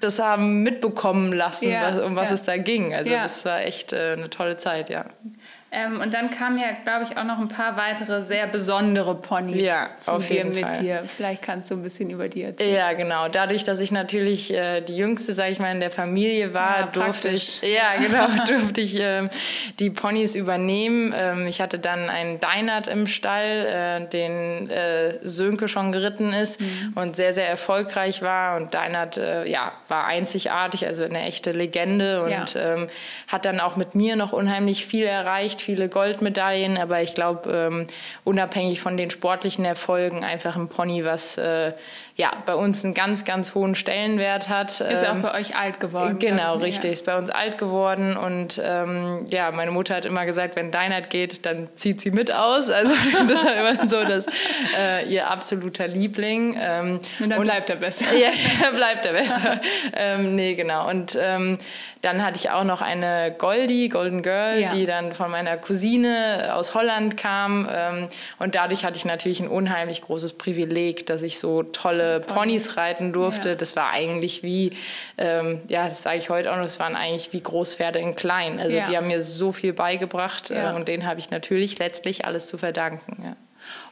das 0.00 0.18
haben 0.18 0.62
mitbekommen 0.62 1.32
lassen, 1.32 1.70
ja, 1.70 1.94
was, 1.94 2.02
um 2.02 2.16
was 2.16 2.28
ja. 2.28 2.34
es 2.34 2.42
da 2.42 2.56
ging. 2.56 2.94
Also 2.94 3.10
das 3.10 3.44
war 3.44 3.60
echt 3.62 3.92
äh, 3.92 4.14
eine 4.16 4.30
tolle 4.30 4.56
Zeit, 4.56 4.90
ja. 4.90 5.06
Ähm, 5.72 6.00
und 6.00 6.12
dann 6.14 6.30
kamen 6.30 6.58
ja, 6.58 6.72
glaube 6.82 7.04
ich, 7.04 7.16
auch 7.16 7.22
noch 7.22 7.38
ein 7.38 7.46
paar 7.46 7.76
weitere 7.76 8.24
sehr 8.24 8.48
besondere 8.48 9.14
Ponys 9.14 9.64
ja, 9.64 9.86
zu 9.96 10.18
dir 10.18 10.44
mit 10.44 10.58
Fall. 10.58 10.72
dir. 10.72 11.04
Vielleicht 11.06 11.42
kannst 11.42 11.70
du 11.70 11.76
ein 11.76 11.82
bisschen 11.82 12.10
über 12.10 12.28
die 12.28 12.42
erzählen. 12.42 12.74
Ja, 12.74 12.92
genau. 12.92 13.28
Dadurch, 13.28 13.62
dass 13.62 13.78
ich 13.78 13.92
natürlich 13.92 14.52
äh, 14.52 14.80
die 14.80 14.96
Jüngste, 14.96 15.32
sage 15.32 15.52
ich 15.52 15.60
mal, 15.60 15.70
in 15.70 15.78
der 15.78 15.92
Familie 15.92 16.54
war, 16.54 16.80
ja, 16.80 16.86
durfte 16.86 17.28
ich, 17.28 17.62
ja, 17.62 18.00
genau, 18.00 18.44
durfte 18.46 18.80
ich 18.80 18.98
äh, 18.98 19.28
die 19.78 19.90
Ponys 19.90 20.34
übernehmen. 20.34 21.14
Ähm, 21.16 21.46
ich 21.46 21.60
hatte 21.60 21.78
dann 21.78 22.10
einen 22.10 22.40
Deinert 22.40 22.88
im 22.88 23.06
Stall, 23.06 23.44
äh, 23.44 24.08
den 24.08 24.68
äh, 24.70 25.18
Sönke 25.22 25.68
schon 25.68 25.92
geritten 25.92 26.32
ist 26.32 26.60
mhm. 26.60 26.94
und 26.96 27.14
sehr, 27.14 27.32
sehr 27.32 27.48
erfolgreich 27.48 28.22
war. 28.22 28.56
Und 28.56 28.74
Deinert, 28.74 29.18
äh, 29.18 29.46
ja, 29.46 29.70
war 29.86 30.06
einzigartig, 30.06 30.84
also 30.88 31.04
eine 31.04 31.22
echte 31.22 31.52
Legende 31.52 32.24
und 32.24 32.54
ja. 32.54 32.74
ähm, 32.74 32.88
hat 33.28 33.44
dann 33.44 33.60
auch 33.60 33.76
mit 33.76 33.94
mir 33.94 34.16
noch 34.16 34.32
unheimlich 34.32 34.84
viel 34.84 35.04
erreicht 35.04 35.59
viele 35.62 35.88
Goldmedaillen, 35.88 36.78
aber 36.78 37.02
ich 37.02 37.14
glaube, 37.14 37.50
ähm, 37.50 37.86
unabhängig 38.24 38.80
von 38.80 38.96
den 38.96 39.10
sportlichen 39.10 39.64
Erfolgen, 39.64 40.24
einfach 40.24 40.56
ein 40.56 40.68
Pony, 40.68 41.04
was 41.04 41.38
äh, 41.38 41.72
ja, 42.20 42.32
bei 42.44 42.54
uns 42.54 42.84
einen 42.84 42.92
ganz, 42.92 43.24
ganz 43.24 43.54
hohen 43.54 43.74
Stellenwert 43.74 44.50
hat. 44.50 44.82
Ist 44.82 45.02
ähm, 45.02 45.24
auch 45.24 45.30
bei 45.30 45.40
euch 45.40 45.56
alt 45.56 45.80
geworden. 45.80 46.18
Genau, 46.18 46.52
dann, 46.52 46.62
richtig. 46.62 46.84
Ja. 46.84 46.92
Ist 46.92 47.06
bei 47.06 47.16
uns 47.16 47.30
alt 47.30 47.56
geworden. 47.56 48.14
Und 48.14 48.60
ähm, 48.62 49.26
ja, 49.30 49.50
meine 49.52 49.70
Mutter 49.70 49.96
hat 49.96 50.04
immer 50.04 50.26
gesagt, 50.26 50.54
wenn 50.54 50.70
Deinert 50.70 51.08
geht, 51.08 51.46
dann 51.46 51.70
zieht 51.76 52.02
sie 52.02 52.10
mit 52.10 52.30
aus. 52.30 52.68
Also 52.68 52.92
das 53.28 53.42
war 53.42 53.54
immer 53.54 53.88
so 53.88 54.04
dass, 54.04 54.26
äh, 54.78 55.08
ihr 55.10 55.30
absoluter 55.30 55.88
Liebling. 55.88 56.58
Ähm, 56.60 57.00
und 57.20 57.30
dann 57.30 57.38
und, 57.38 57.44
bleibt 57.46 57.70
er 57.70 57.76
besser. 57.76 58.04
Ja, 58.20 58.30
bleibt 58.74 59.06
er 59.06 59.12
besser. 59.12 59.60
ähm, 59.94 60.34
nee, 60.36 60.54
genau. 60.54 60.90
Und 60.90 61.16
ähm, 61.18 61.56
dann 62.02 62.24
hatte 62.24 62.38
ich 62.38 62.50
auch 62.50 62.64
noch 62.64 62.80
eine 62.80 63.34
Goldie, 63.36 63.88
Golden 63.90 64.22
Girl, 64.22 64.60
ja. 64.60 64.68
die 64.70 64.86
dann 64.86 65.12
von 65.12 65.30
meiner 65.30 65.58
Cousine 65.58 66.50
aus 66.54 66.74
Holland 66.74 67.16
kam. 67.16 67.68
Ähm, 67.70 68.08
und 68.38 68.54
dadurch 68.54 68.84
hatte 68.84 68.96
ich 68.96 69.04
natürlich 69.04 69.40
ein 69.40 69.48
unheimlich 69.48 70.00
großes 70.02 70.34
Privileg, 70.34 71.06
dass 71.06 71.20
ich 71.20 71.38
so 71.38 71.62
tolle 71.62 72.20
Ponys 72.20 72.78
reiten 72.78 73.12
durfte. 73.12 73.50
Ja. 73.50 73.54
Das 73.54 73.76
war 73.76 73.90
eigentlich 73.90 74.42
wie, 74.42 74.72
ähm, 75.18 75.60
ja, 75.68 75.88
das 75.88 76.02
sage 76.02 76.18
ich 76.18 76.30
heute 76.30 76.50
auch 76.50 76.56
noch, 76.56 76.62
das 76.62 76.80
waren 76.80 76.96
eigentlich 76.96 77.32
wie 77.34 77.42
Großpferde 77.42 77.98
in 77.98 78.16
klein. 78.16 78.60
Also 78.60 78.76
ja. 78.76 78.86
die 78.88 78.96
haben 78.96 79.08
mir 79.08 79.22
so 79.22 79.52
viel 79.52 79.74
beigebracht 79.74 80.50
äh, 80.50 80.72
und 80.74 80.88
denen 80.88 81.06
habe 81.06 81.20
ich 81.20 81.30
natürlich 81.30 81.78
letztlich 81.78 82.24
alles 82.24 82.46
zu 82.46 82.56
verdanken. 82.56 83.36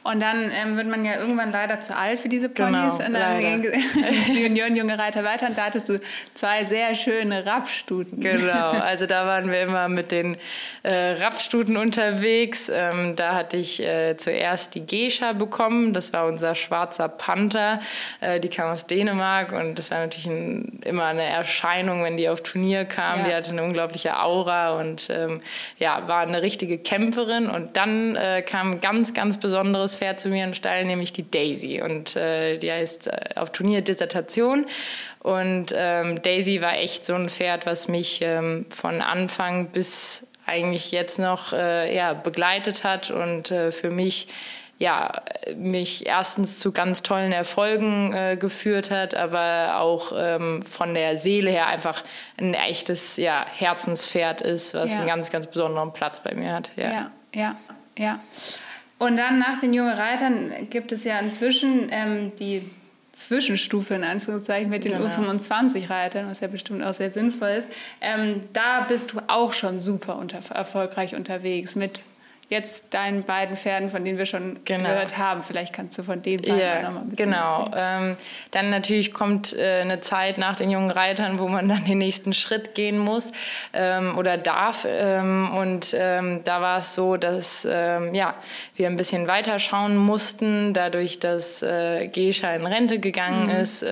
Und 0.03 0.21
dann 0.21 0.49
ähm, 0.51 0.77
wird 0.77 0.87
man 0.87 1.03
ja 1.03 1.17
irgendwann 1.17 1.51
leider 1.51 1.81
zu 1.81 1.95
alt 1.95 2.19
für 2.19 2.29
diese 2.29 2.49
Ponys. 2.49 2.97
Genau, 2.97 3.05
und 3.05 3.13
dann 3.13 3.39
ging 3.41 3.61
die 3.61 4.45
Union 4.45 4.75
Junge 4.75 4.97
Reiter 4.97 5.23
weiter 5.23 5.47
und 5.47 5.57
da 5.57 5.65
hattest 5.65 5.89
du 5.89 5.99
zwei 6.33 6.63
sehr 6.63 6.95
schöne 6.95 7.45
Rappstuten. 7.45 8.19
Genau, 8.21 8.69
also 8.71 9.05
da 9.05 9.25
waren 9.25 9.51
wir 9.51 9.61
immer 9.61 9.89
mit 9.89 10.11
den 10.11 10.37
äh, 10.83 11.11
Rappstuten 11.11 11.75
unterwegs. 11.75 12.71
Ähm, 12.73 13.15
da 13.17 13.35
hatte 13.35 13.57
ich 13.57 13.81
äh, 13.81 14.15
zuerst 14.17 14.75
die 14.75 14.85
Gescha 14.85 15.33
bekommen. 15.33 15.93
Das 15.93 16.13
war 16.13 16.25
unser 16.25 16.55
schwarzer 16.55 17.09
Panther. 17.09 17.79
Äh, 18.21 18.39
die 18.39 18.49
kam 18.49 18.69
aus 18.71 18.87
Dänemark 18.87 19.51
und 19.51 19.77
das 19.77 19.91
war 19.91 19.99
natürlich 19.99 20.27
ein, 20.27 20.79
immer 20.85 21.05
eine 21.05 21.23
Erscheinung, 21.23 22.03
wenn 22.03 22.15
die 22.15 22.29
auf 22.29 22.41
Turnier 22.41 22.85
kam. 22.85 23.19
Ja. 23.19 23.25
Die 23.25 23.33
hatte 23.35 23.51
eine 23.51 23.63
unglaubliche 23.63 24.19
Aura 24.19 24.79
und 24.79 25.09
ähm, 25.09 25.41
ja, 25.77 26.07
war 26.07 26.21
eine 26.21 26.41
richtige 26.41 26.77
Kämpferin. 26.77 27.49
Und 27.49 27.75
dann 27.75 28.15
äh, 28.15 28.41
kam 28.41 28.81
ganz, 28.81 29.13
ganz 29.13 29.37
besonderes 29.69 29.95
Pferd 29.95 30.19
zu 30.19 30.29
mir 30.29 30.43
im 30.43 30.53
Stall, 30.53 30.85
nämlich 30.85 31.13
die 31.13 31.29
Daisy. 31.29 31.81
Und 31.81 32.15
äh, 32.15 32.57
die 32.57 32.71
heißt 32.71 33.07
äh, 33.07 33.35
auf 33.35 33.51
Turnier 33.51 33.81
Dissertation. 33.81 34.65
Und 35.19 35.73
ähm, 35.75 36.21
Daisy 36.21 36.61
war 36.61 36.77
echt 36.77 37.05
so 37.05 37.13
ein 37.15 37.29
Pferd, 37.29 37.65
was 37.65 37.87
mich 37.87 38.19
ähm, 38.21 38.65
von 38.69 39.01
Anfang 39.01 39.67
bis 39.67 40.27
eigentlich 40.45 40.91
jetzt 40.91 41.19
noch 41.19 41.53
äh, 41.53 41.95
ja, 41.95 42.13
begleitet 42.13 42.83
hat 42.83 43.11
und 43.11 43.51
äh, 43.51 43.71
für 43.71 43.91
mich 43.91 44.27
ja, 44.79 45.11
mich 45.57 46.07
erstens 46.07 46.57
zu 46.57 46.71
ganz 46.71 47.03
tollen 47.03 47.33
Erfolgen 47.33 48.13
äh, 48.13 48.37
geführt 48.39 48.91
hat, 48.91 49.13
aber 49.13 49.77
auch 49.81 50.13
ähm, 50.15 50.63
von 50.63 50.93
der 50.93 51.17
Seele 51.17 51.51
her 51.51 51.67
einfach 51.67 52.01
ein 52.37 52.53
echtes 52.53 53.17
ja, 53.17 53.45
Herzenspferd 53.57 54.39
ist, 54.39 54.75
was 54.75 54.93
ja. 54.93 54.99
einen 54.99 55.07
ganz, 55.07 55.31
ganz 55.31 55.47
besonderen 55.47 55.91
Platz 55.91 56.21
bei 56.21 56.33
mir 56.33 56.53
hat. 56.53 56.71
Ja, 56.77 56.91
ja, 56.91 57.11
ja. 57.35 57.55
ja. 57.97 58.19
Und 58.99 59.15
dann 59.17 59.39
nach 59.39 59.59
den 59.59 59.73
jungen 59.73 59.93
Reitern 59.93 60.67
gibt 60.69 60.91
es 60.91 61.05
ja 61.05 61.17
inzwischen 61.19 61.87
ähm, 61.89 62.33
die 62.37 62.69
Zwischenstufe 63.13 63.95
in 63.95 64.03
Anführungszeichen 64.03 64.69
mit 64.69 64.83
den 64.83 64.93
genau. 64.93 65.05
U25-Reitern, 65.05 66.29
was 66.29 66.41
ja 66.41 66.47
bestimmt 66.47 66.83
auch 66.83 66.93
sehr 66.93 67.09
sinnvoll 67.09 67.49
ist. 67.49 67.69
Ähm, 68.01 68.41
da 68.53 68.81
bist 68.81 69.13
du 69.13 69.21
auch 69.27 69.53
schon 69.53 69.79
super 69.79 70.17
unter, 70.17 70.39
erfolgreich 70.53 71.15
unterwegs 71.15 71.75
mit 71.75 72.01
jetzt 72.49 72.95
deinen 72.95 73.23
beiden 73.23 73.55
Pferden, 73.55 73.89
von 73.89 74.03
denen 74.03 74.17
wir 74.17 74.25
schon 74.25 74.59
genau. 74.65 74.89
gehört 74.89 75.17
haben. 75.17 75.43
Vielleicht 75.43 75.71
kannst 75.71 75.97
du 75.99 76.03
von 76.03 76.21
denen 76.21 76.41
beiden 76.41 76.57
yeah, 76.57 76.81
noch 76.81 76.93
mal 76.93 77.01
ein 77.01 77.09
bisschen 77.09 77.29
Genau. 77.29 77.69
Ähm, 77.75 78.17
dann 78.51 78.71
natürlich 78.71 79.13
kommt 79.13 79.53
äh, 79.53 79.81
eine 79.81 80.01
Zeit 80.01 80.39
nach 80.39 80.55
den 80.55 80.71
jungen 80.71 80.89
Reitern, 80.89 81.37
wo 81.37 81.47
man 81.47 81.69
dann 81.69 81.85
den 81.85 81.99
nächsten 81.99 82.33
Schritt 82.33 82.73
gehen 82.73 82.97
muss 82.97 83.31
ähm, 83.73 84.17
oder 84.17 84.37
darf. 84.37 84.85
Ähm, 84.89 85.51
und 85.55 85.95
ähm, 85.97 86.41
da 86.43 86.59
war 86.59 86.79
es 86.79 86.95
so, 86.95 87.17
dass 87.17 87.67
ähm, 87.69 88.15
ja, 88.15 88.33
wir 88.75 88.87
ein 88.87 88.97
bisschen 88.97 89.27
weiter 89.27 89.59
schauen 89.59 89.95
mussten, 89.95 90.73
dadurch, 90.73 91.19
dass 91.19 91.61
äh, 91.61 92.07
Gescha 92.07 92.51
in 92.53 92.65
Rente 92.65 92.99
gegangen 92.99 93.45
mhm. 93.45 93.61
ist. 93.61 93.85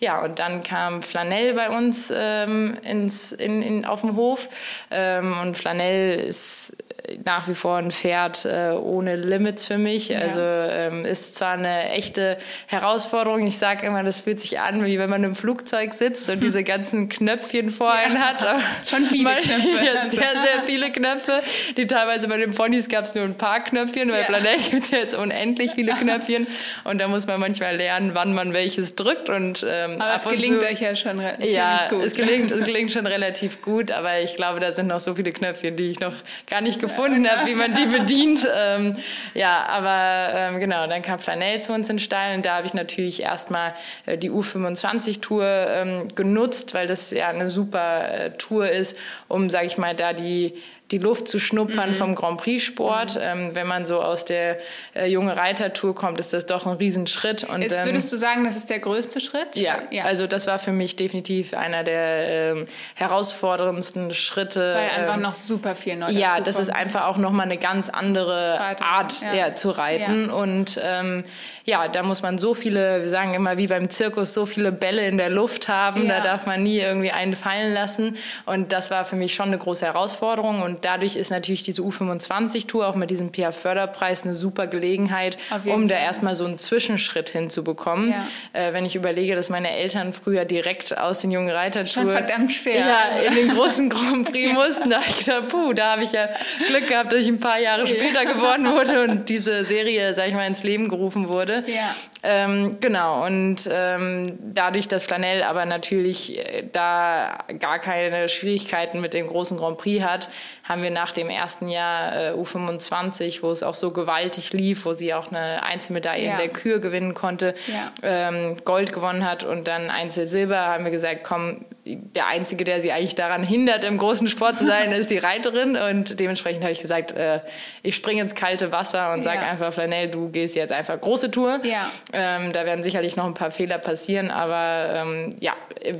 Ähm, 0.00 0.06
ja, 0.06 0.24
und 0.24 0.38
dann 0.38 0.62
kam 0.62 1.02
Flanell 1.02 1.54
bei 1.54 1.70
uns 1.70 2.10
ins, 2.10 3.32
in, 3.32 3.62
in, 3.62 3.84
auf 3.84 4.00
dem 4.00 4.16
Hof. 4.16 4.48
und 4.90 5.56
Flanell 5.56 6.18
ist 6.18 6.76
nach 7.24 7.48
wie 7.48 7.54
vor 7.54 7.76
ein 7.76 7.90
Pferd 7.90 8.44
äh, 8.44 8.70
ohne 8.70 9.16
Limits 9.16 9.66
für 9.66 9.78
mich. 9.78 10.08
Ja. 10.08 10.20
Also 10.20 10.40
ähm, 10.40 11.04
ist 11.04 11.36
zwar 11.36 11.52
eine 11.52 11.90
echte 11.90 12.38
Herausforderung. 12.66 13.46
Ich 13.46 13.58
sage 13.58 13.86
immer, 13.86 14.02
das 14.02 14.20
fühlt 14.20 14.40
sich 14.40 14.60
an, 14.60 14.84
wie 14.84 14.98
wenn 14.98 15.10
man 15.10 15.24
im 15.24 15.34
Flugzeug 15.34 15.94
sitzt 15.94 16.28
und 16.30 16.42
diese 16.42 16.64
ganzen 16.64 17.08
Knöpfchen 17.08 17.70
vor 17.70 17.92
ja. 17.92 18.06
einen 18.06 18.18
hat. 18.18 18.44
Schon 18.88 19.04
viele 19.04 19.24
man, 19.24 19.36
Knöpfe. 19.38 19.60
Ja, 19.80 20.06
sehr, 20.06 20.32
sehr 20.32 20.62
viele 20.66 20.90
Knöpfe. 20.92 21.42
Die 21.76 21.86
teilweise 21.86 22.28
bei 22.28 22.36
den 22.36 22.54
Ponys 22.54 22.88
gab 22.88 23.04
es 23.04 23.14
nur 23.14 23.24
ein 23.24 23.36
paar 23.36 23.60
Knöpfchen. 23.60 24.08
Bei 24.08 24.20
ja. 24.20 24.24
Flanell 24.24 24.58
gibt 24.58 24.82
es 24.82 24.90
jetzt 24.90 25.14
unendlich 25.14 25.72
viele 25.72 25.92
Knöpfchen. 25.94 26.46
Und 26.84 26.98
da 27.00 27.08
muss 27.08 27.26
man 27.26 27.40
manchmal 27.40 27.76
lernen, 27.76 28.12
wann 28.14 28.34
man 28.34 28.52
welches 28.52 28.94
drückt. 28.94 29.28
Und 29.28 29.66
ähm, 29.68 29.89
Ähm, 29.94 30.00
aber 30.00 30.14
es 30.14 30.24
gelingt 30.24 30.60
zu, 30.60 30.66
euch 30.66 30.80
ja 30.80 30.94
schon 30.94 31.18
re 31.18 31.34
ja, 31.40 31.88
gut. 31.88 32.04
Es 32.04 32.14
gelingt, 32.14 32.50
es 32.50 32.64
gelingt 32.64 32.90
schon 32.90 33.06
relativ 33.06 33.62
gut, 33.62 33.90
aber 33.90 34.20
ich 34.20 34.36
glaube, 34.36 34.60
da 34.60 34.72
sind 34.72 34.86
noch 34.86 35.00
so 35.00 35.14
viele 35.14 35.32
Knöpfchen, 35.32 35.76
die 35.76 35.90
ich 35.90 36.00
noch 36.00 36.14
gar 36.46 36.60
nicht 36.60 36.80
gefunden 36.80 37.28
habe, 37.28 37.46
wie 37.48 37.54
man 37.54 37.74
die 37.74 37.86
bedient. 37.86 38.48
Ähm, 38.54 38.96
ja, 39.34 39.66
aber 39.66 40.34
ähm, 40.34 40.60
genau, 40.60 40.86
dann 40.86 41.02
kam 41.02 41.18
Flanell 41.18 41.62
zu 41.62 41.72
uns 41.72 41.88
in 41.88 41.96
den 41.96 42.00
Stall 42.00 42.36
und 42.36 42.46
da 42.46 42.56
habe 42.56 42.66
ich 42.66 42.74
natürlich 42.74 43.22
erstmal 43.22 43.74
äh, 44.06 44.16
die 44.16 44.30
U25-Tour 44.30 45.44
ähm, 45.44 46.08
genutzt, 46.14 46.74
weil 46.74 46.86
das 46.86 47.10
ja 47.10 47.28
eine 47.28 47.48
super 47.48 48.12
äh, 48.12 48.30
Tour 48.32 48.68
ist, 48.70 48.96
um, 49.28 49.50
sage 49.50 49.66
ich 49.66 49.78
mal, 49.78 49.94
da 49.94 50.12
die 50.12 50.54
die 50.90 50.98
Luft 50.98 51.28
zu 51.28 51.38
schnuppern 51.38 51.90
mhm. 51.90 51.94
vom 51.94 52.14
Grand 52.14 52.40
Prix-Sport. 52.40 53.16
Mhm. 53.16 53.20
Ähm, 53.22 53.54
wenn 53.54 53.66
man 53.66 53.86
so 53.86 54.00
aus 54.00 54.24
der 54.24 54.58
äh, 54.94 55.06
junge 55.06 55.36
Reitertour 55.36 55.94
kommt, 55.94 56.18
ist 56.18 56.32
das 56.32 56.46
doch 56.46 56.66
ein 56.66 56.76
Riesenschritt. 56.76 57.44
Und, 57.44 57.62
Jetzt 57.62 57.84
würdest 57.84 58.08
ähm, 58.08 58.10
du 58.10 58.16
sagen, 58.16 58.44
das 58.44 58.56
ist 58.56 58.70
der 58.70 58.80
größte 58.80 59.20
Schritt? 59.20 59.56
Ja, 59.56 59.78
ja, 59.90 60.04
also 60.04 60.26
das 60.26 60.46
war 60.46 60.58
für 60.58 60.72
mich 60.72 60.96
definitiv 60.96 61.54
einer 61.54 61.84
der 61.84 62.52
ähm, 62.52 62.66
herausforderndsten 62.94 64.14
Schritte. 64.14 64.74
Weil 64.74 65.00
einfach 65.00 65.16
ähm, 65.16 65.22
noch 65.22 65.34
super 65.34 65.74
viel 65.74 65.96
neu 65.96 66.10
Ja, 66.10 66.40
das 66.40 66.58
ist 66.58 66.70
einfach 66.70 67.06
auch 67.06 67.16
nochmal 67.16 67.46
eine 67.46 67.58
ganz 67.58 67.88
andere 67.88 68.58
Reiter, 68.58 68.84
Art 68.84 69.20
ja. 69.22 69.34
Ja, 69.34 69.54
zu 69.54 69.70
reiten. 69.70 70.30
Und 70.30 70.80
ähm, 70.82 71.24
ja, 71.64 71.88
da 71.88 72.02
muss 72.02 72.22
man 72.22 72.38
so 72.38 72.54
viele, 72.54 73.02
wir 73.02 73.08
sagen 73.08 73.34
immer 73.34 73.58
wie 73.58 73.66
beim 73.66 73.90
Zirkus, 73.90 74.34
so 74.34 74.46
viele 74.46 74.72
Bälle 74.72 75.06
in 75.06 75.18
der 75.18 75.30
Luft 75.30 75.68
haben. 75.68 76.08
Da 76.08 76.20
darf 76.20 76.46
man 76.46 76.62
nie 76.62 76.78
irgendwie 76.78 77.10
einen 77.10 77.36
fallen 77.36 77.72
lassen. 77.72 78.16
Und 78.46 78.72
das 78.72 78.90
war 78.90 79.04
für 79.04 79.16
mich 79.16 79.34
schon 79.34 79.46
eine 79.46 79.58
große 79.58 79.84
Herausforderung. 79.84 80.62
Und 80.62 80.84
dadurch 80.84 81.16
ist 81.16 81.30
natürlich 81.30 81.62
diese 81.62 81.82
U25-Tour 81.82 82.86
auch 82.86 82.94
mit 82.94 83.10
diesem 83.10 83.30
PIA-Förderpreis 83.30 84.24
eine 84.24 84.34
super 84.34 84.66
Gelegenheit, 84.66 85.36
um 85.66 85.88
da 85.88 85.96
erstmal 85.96 86.34
so 86.34 86.44
einen 86.44 86.58
Zwischenschritt 86.58 87.28
hinzubekommen. 87.28 88.10
Ja. 88.10 88.26
Äh, 88.60 88.72
wenn 88.72 88.86
ich 88.86 88.96
überlege, 88.96 89.34
dass 89.34 89.50
meine 89.50 89.70
Eltern 89.70 90.12
früher 90.12 90.44
direkt 90.44 90.96
aus 90.96 91.20
den 91.20 91.30
jungen 91.30 91.50
Reitertouren 91.50 92.08
verdammt 92.08 92.52
schwer. 92.52 92.80
Ja, 92.80 92.98
also. 93.12 93.24
in 93.24 93.34
den 93.34 93.56
großen 93.56 93.90
Grand 93.90 94.30
Prix 94.30 94.52
mussten, 94.52 94.90
da 94.90 94.96
habe 94.96 95.06
ich 95.08 95.18
gedacht, 95.18 95.48
puh, 95.48 95.72
da 95.72 95.92
habe 95.92 96.04
ich 96.04 96.12
ja 96.12 96.28
Glück 96.66 96.88
gehabt, 96.88 97.12
dass 97.12 97.20
ich 97.20 97.28
ein 97.28 97.40
paar 97.40 97.58
Jahre 97.58 97.86
später 97.86 98.24
ja. 98.24 98.32
geworden 98.32 98.70
wurde 98.72 99.04
und 99.04 99.28
diese 99.28 99.64
Serie, 99.64 100.14
sag 100.14 100.28
ich 100.28 100.34
mal, 100.34 100.46
ins 100.46 100.62
Leben 100.62 100.88
gerufen 100.88 101.28
wurde. 101.28 101.49
Ja. 101.66 101.94
Ähm, 102.22 102.76
genau, 102.80 103.24
und 103.26 103.68
ähm, 103.70 104.38
dadurch, 104.40 104.88
dass 104.88 105.06
Flanell 105.06 105.42
aber 105.42 105.64
natürlich 105.64 106.38
äh, 106.38 106.64
da 106.70 107.38
gar 107.58 107.78
keine 107.78 108.28
Schwierigkeiten 108.28 109.00
mit 109.00 109.14
dem 109.14 109.26
großen 109.26 109.56
Grand 109.56 109.78
Prix 109.78 110.04
hat, 110.04 110.28
haben 110.64 110.82
wir 110.82 110.90
nach 110.90 111.12
dem 111.12 111.30
ersten 111.30 111.68
Jahr 111.68 112.14
äh, 112.14 112.32
U25, 112.32 113.42
wo 113.42 113.50
es 113.50 113.62
auch 113.62 113.74
so 113.74 113.90
gewaltig 113.90 114.52
lief, 114.52 114.84
wo 114.84 114.92
sie 114.92 115.14
auch 115.14 115.32
eine 115.32 115.62
Einzelmedaille 115.62 116.26
ja. 116.26 116.32
in 116.32 116.38
der 116.38 116.48
Kür 116.48 116.78
gewinnen 116.78 117.14
konnte, 117.14 117.54
ja. 117.66 118.28
ähm, 118.28 118.58
Gold 118.64 118.92
gewonnen 118.92 119.28
hat 119.28 119.42
und 119.42 119.66
dann 119.66 119.90
Einzelsilber, 119.90 120.58
haben 120.58 120.84
wir 120.84 120.92
gesagt, 120.92 121.24
komm, 121.24 121.64
der 121.96 122.26
Einzige, 122.26 122.64
der 122.64 122.80
sie 122.80 122.92
eigentlich 122.92 123.14
daran 123.14 123.42
hindert, 123.42 123.84
im 123.84 123.98
großen 123.98 124.28
Sport 124.28 124.58
zu 124.58 124.66
sein, 124.66 124.92
ist 125.00 125.10
die 125.10 125.18
Reiterin. 125.18 125.76
Und 125.76 126.20
dementsprechend 126.20 126.62
habe 126.62 126.72
ich 126.72 126.80
gesagt, 126.80 127.12
äh, 127.12 127.40
ich 127.82 127.96
springe 127.96 128.22
ins 128.22 128.34
kalte 128.34 128.72
Wasser 128.72 129.12
und 129.12 129.22
sage 129.22 129.40
ja. 129.42 129.50
einfach, 129.50 129.72
Flanell, 129.72 130.08
du 130.08 130.28
gehst 130.28 130.56
jetzt 130.56 130.72
einfach 130.72 131.00
große 131.00 131.30
Tour. 131.30 131.60
Ja. 131.62 131.88
Ähm, 132.12 132.52
da 132.52 132.64
werden 132.64 132.82
sicherlich 132.82 133.16
noch 133.16 133.26
ein 133.26 133.34
paar 133.34 133.50
Fehler 133.50 133.78
passieren, 133.78 134.30
aber 134.30 134.94
ähm, 134.94 135.34
ja, 135.40 135.52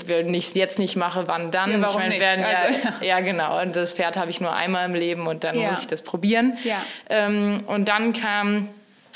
wenn 0.06 0.32
ich 0.34 0.48
es 0.48 0.54
jetzt 0.54 0.78
nicht 0.78 0.96
mache, 0.96 1.28
wann 1.28 1.50
dann? 1.50 1.72
Ja, 1.72 1.80
warum 1.80 2.02
ich 2.02 2.08
meine, 2.08 2.08
nicht? 2.10 2.20
Werden, 2.20 2.44
also, 2.44 2.88
ja, 3.00 3.06
ja, 3.18 3.20
genau. 3.20 3.60
Und 3.60 3.76
das 3.76 3.94
Pferd 3.94 4.16
habe 4.16 4.30
ich 4.30 4.40
nur 4.40 4.52
einmal 4.52 4.86
im 4.86 4.94
Leben 4.94 5.26
und 5.26 5.44
dann 5.44 5.56
muss 5.56 5.80
ich 5.80 5.86
das 5.86 6.02
probieren. 6.02 6.58
Ähm, 7.08 7.64
und 7.66 7.88
dann 7.88 8.12
kam 8.12 8.68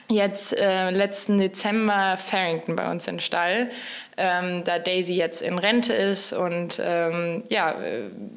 jetzt 0.09 0.59
äh, 0.59 0.91
letzten 0.91 1.39
Dezember 1.39 2.17
Farrington 2.17 2.77
bei 2.77 2.91
uns 2.91 3.07
in 3.09 3.21
Stall 3.21 3.71
ähm, 4.17 4.63
da 4.65 4.79
Daisy 4.79 5.15
jetzt 5.15 5.43
in 5.43 5.59
Rente 5.59 5.93
ist 5.93 6.33
und 6.33 6.81
ähm, 6.83 7.43
ja, 7.49 7.75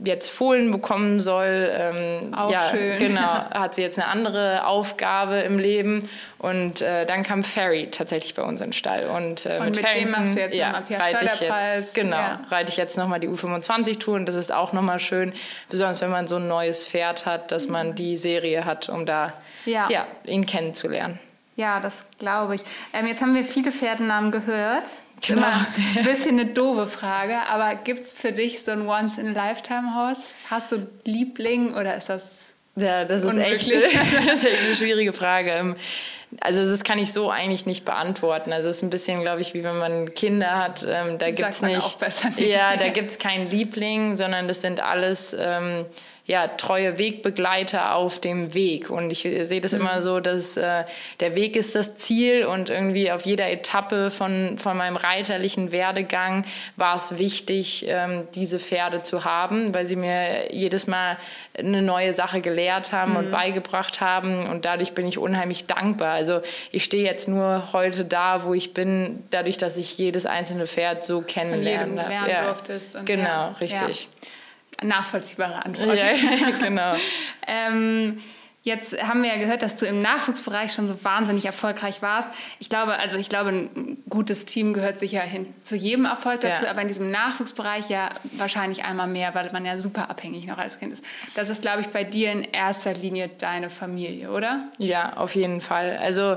jetzt 0.03 0.29
Fohlen 0.29 0.71
bekommen 0.71 1.19
soll. 1.19 1.69
Ähm, 1.71 2.33
Auch 2.33 2.51
ja, 2.51 2.69
schön. 2.69 2.97
Genau, 2.97 3.21
hat 3.51 3.75
sie 3.75 3.83
jetzt 3.83 3.99
eine 3.99 4.07
andere 4.07 4.65
Aufgabe 4.65 5.37
im 5.39 5.59
Leben. 5.59 6.09
Und 6.39 6.81
äh, 6.81 7.05
dann 7.05 7.23
kam 7.23 7.43
Ferry 7.43 7.89
tatsächlich 7.91 8.33
bei 8.35 8.43
uns 8.43 8.61
in 8.61 8.73
Stall. 8.73 9.07
Und, 9.07 9.45
äh, 9.45 9.57
und 9.59 9.75
mit, 9.75 9.83
mit 9.83 9.95
dem 9.95 10.11
machst 10.11 10.35
du 10.35 10.39
jetzt 10.39 10.55
ja, 10.55 10.79
nochmal 10.79 10.99
reite 10.99 11.25
ich 11.25 11.39
jetzt, 11.39 11.95
Genau, 11.95 12.15
ja. 12.15 12.41
reite 12.49 12.71
ich 12.71 12.77
jetzt 12.77 12.97
nochmal 12.97 13.19
die 13.19 13.27
U25-Tour 13.27 14.15
und 14.15 14.25
das 14.25 14.35
ist 14.35 14.53
auch 14.53 14.73
nochmal 14.73 14.99
schön, 14.99 15.33
besonders 15.69 16.01
wenn 16.01 16.11
man 16.11 16.27
so 16.27 16.37
ein 16.37 16.47
neues 16.47 16.85
Pferd 16.85 17.25
hat, 17.25 17.51
dass 17.51 17.67
man 17.67 17.95
die 17.95 18.17
Serie 18.17 18.65
hat, 18.65 18.89
um 18.89 19.05
da 19.05 19.33
ja. 19.65 19.87
ja 19.89 20.07
ihn 20.25 20.45
kennenzulernen. 20.45 21.19
Ja, 21.57 21.79
das 21.79 22.05
glaube 22.19 22.55
ich. 22.55 22.61
Ähm, 22.93 23.07
jetzt 23.07 23.21
haben 23.21 23.35
wir 23.35 23.43
viele 23.43 23.71
Pferdennamen 23.71 24.31
gehört. 24.31 24.99
Genau. 25.25 25.41
Immer 25.41 25.67
ein 25.97 26.05
bisschen 26.05 26.39
eine 26.39 26.53
doofe 26.53 26.87
Frage, 26.87 27.35
aber 27.49 27.75
gibt 27.75 27.99
es 27.99 28.15
für 28.15 28.31
dich 28.31 28.63
so 28.63 28.71
ein 28.71 28.87
Once-in-a-Lifetime-Haus? 28.87 30.33
Hast 30.49 30.71
du 30.71 30.87
Liebling 31.03 31.73
oder 31.73 31.95
ist 31.95 32.09
das 32.09 32.53
ja, 32.75 33.05
das 33.05 33.23
ist, 33.23 33.37
echt, 33.37 33.71
das 33.73 33.83
ist 33.83 34.45
echt 34.45 34.61
eine 34.65 34.75
schwierige 34.75 35.11
Frage. 35.11 35.49
Ähm, 35.49 35.75
also 36.41 36.69
das 36.69 36.83
kann 36.83 36.99
ich 36.99 37.11
so 37.11 37.31
eigentlich 37.31 37.65
nicht 37.65 37.85
beantworten. 37.85 38.53
Also 38.53 38.69
es 38.69 38.77
ist 38.77 38.83
ein 38.83 38.91
bisschen, 38.91 39.21
glaube 39.21 39.41
ich, 39.41 39.55
wie 39.55 39.63
wenn 39.63 39.79
man 39.79 40.13
Kinder 40.13 40.63
hat. 40.63 40.85
Ähm, 40.87 41.17
da 41.17 41.31
gibt 41.31 41.49
es 41.49 41.61
nicht, 41.63 42.01
nicht. 42.01 42.39
Ja, 42.39 42.77
da 42.77 42.89
gibt 42.89 43.07
es 43.07 43.17
keinen 43.17 43.49
Liebling, 43.49 44.15
sondern 44.15 44.47
das 44.47 44.61
sind 44.61 44.79
alles 44.79 45.35
ähm, 45.39 45.87
ja, 46.27 46.49
treue 46.49 46.97
Wegbegleiter 46.97 47.95
auf 47.95 48.19
dem 48.19 48.53
Weg. 48.53 48.89
Und 48.89 49.11
ich 49.11 49.19
sehe 49.21 49.61
das 49.61 49.71
mhm. 49.71 49.79
immer 49.79 50.01
so, 50.01 50.19
dass 50.19 50.57
äh, 50.57 50.83
der 51.21 51.35
Weg 51.35 51.55
ist 51.55 51.73
das 51.73 51.95
Ziel 51.95 52.45
und 52.45 52.69
irgendwie 52.69 53.09
auf 53.11 53.25
jeder 53.25 53.49
Etappe 53.49 54.11
von, 54.11 54.57
von 54.59 54.75
meinem 54.75 54.97
reiterlichen 54.97 55.71
Werdegang 55.71 56.45
war 56.75 56.97
es 56.97 57.17
wichtig, 57.17 57.85
ähm, 57.87 58.27
diese 58.35 58.59
Pferde 58.59 59.03
zu 59.03 59.23
haben, 59.23 59.73
weil 59.73 59.87
sie 59.87 59.95
mir 59.95 60.53
jedes 60.53 60.85
Mal 60.85 61.17
eine 61.57 61.81
neue 61.81 62.13
Sache 62.13 62.41
gelehrt 62.41 62.91
haben 62.91 63.11
mhm. 63.11 63.17
und 63.17 63.31
beigebracht 63.31 64.01
haben. 64.01 64.47
Und 64.47 64.65
dadurch 64.65 64.91
bin 64.91 65.07
ich 65.07 65.17
unheimlich 65.17 65.65
dankbar. 65.65 66.11
Also 66.11 66.41
ich 66.71 66.83
stehe 66.83 67.05
jetzt 67.05 67.29
nur 67.29 67.71
heute 67.71 68.03
da, 68.03 68.43
wo 68.43 68.53
ich 68.53 68.73
bin, 68.73 69.23
dadurch, 69.29 69.57
dass 69.57 69.77
ich 69.77 69.97
jedes 69.97 70.25
einzelne 70.25 70.67
Pferd 70.67 71.05
so 71.05 71.21
kennenlernen 71.21 72.01
habe. 72.03 72.11
Ja. 72.11 72.55
Genau, 73.05 73.23
ja. 73.23 73.55
richtig. 73.61 74.03
Ja 74.03 74.27
nachvollziehbare 74.83 75.65
Antwort. 75.65 75.99
Ja, 75.99 76.51
genau. 76.59 76.93
ähm, 77.47 78.19
Jetzt 78.67 79.01
haben 79.01 79.23
wir 79.23 79.29
ja 79.29 79.37
gehört, 79.37 79.63
dass 79.63 79.77
du 79.77 79.85
im 79.85 80.01
Nachwuchsbereich 80.01 80.73
schon 80.73 80.89
so 80.89 81.01
wahnsinnig 81.05 81.45
erfolgreich 81.45 82.01
warst. 82.01 82.33
Ich 82.59 82.67
glaube, 82.67 82.95
also 82.95 83.15
ich 83.15 83.29
glaube, 83.29 83.51
ein 83.51 84.03
gutes 84.09 84.43
Team 84.43 84.73
gehört 84.73 84.99
sicher 84.99 85.21
hin 85.21 85.47
zu 85.63 85.77
jedem 85.77 86.03
Erfolg 86.03 86.41
dazu, 86.41 86.65
ja. 86.65 86.71
aber 86.71 86.81
in 86.81 86.89
diesem 86.89 87.09
Nachwuchsbereich 87.09 87.87
ja 87.87 88.09
wahrscheinlich 88.33 88.83
einmal 88.83 89.07
mehr, 89.07 89.33
weil 89.35 89.49
man 89.53 89.63
ja 89.63 89.77
super 89.77 90.09
abhängig 90.09 90.47
noch 90.47 90.57
als 90.57 90.79
Kind 90.79 90.91
ist. 90.91 91.05
Das 91.33 91.49
ist, 91.49 91.61
glaube 91.61 91.79
ich, 91.79 91.87
bei 91.87 92.03
dir 92.03 92.29
in 92.33 92.43
erster 92.43 92.93
Linie 92.93 93.29
deine 93.29 93.69
Familie, 93.69 94.31
oder? 94.31 94.67
Ja, 94.79 95.13
auf 95.13 95.35
jeden 95.35 95.61
Fall. 95.61 95.97
Also 96.01 96.35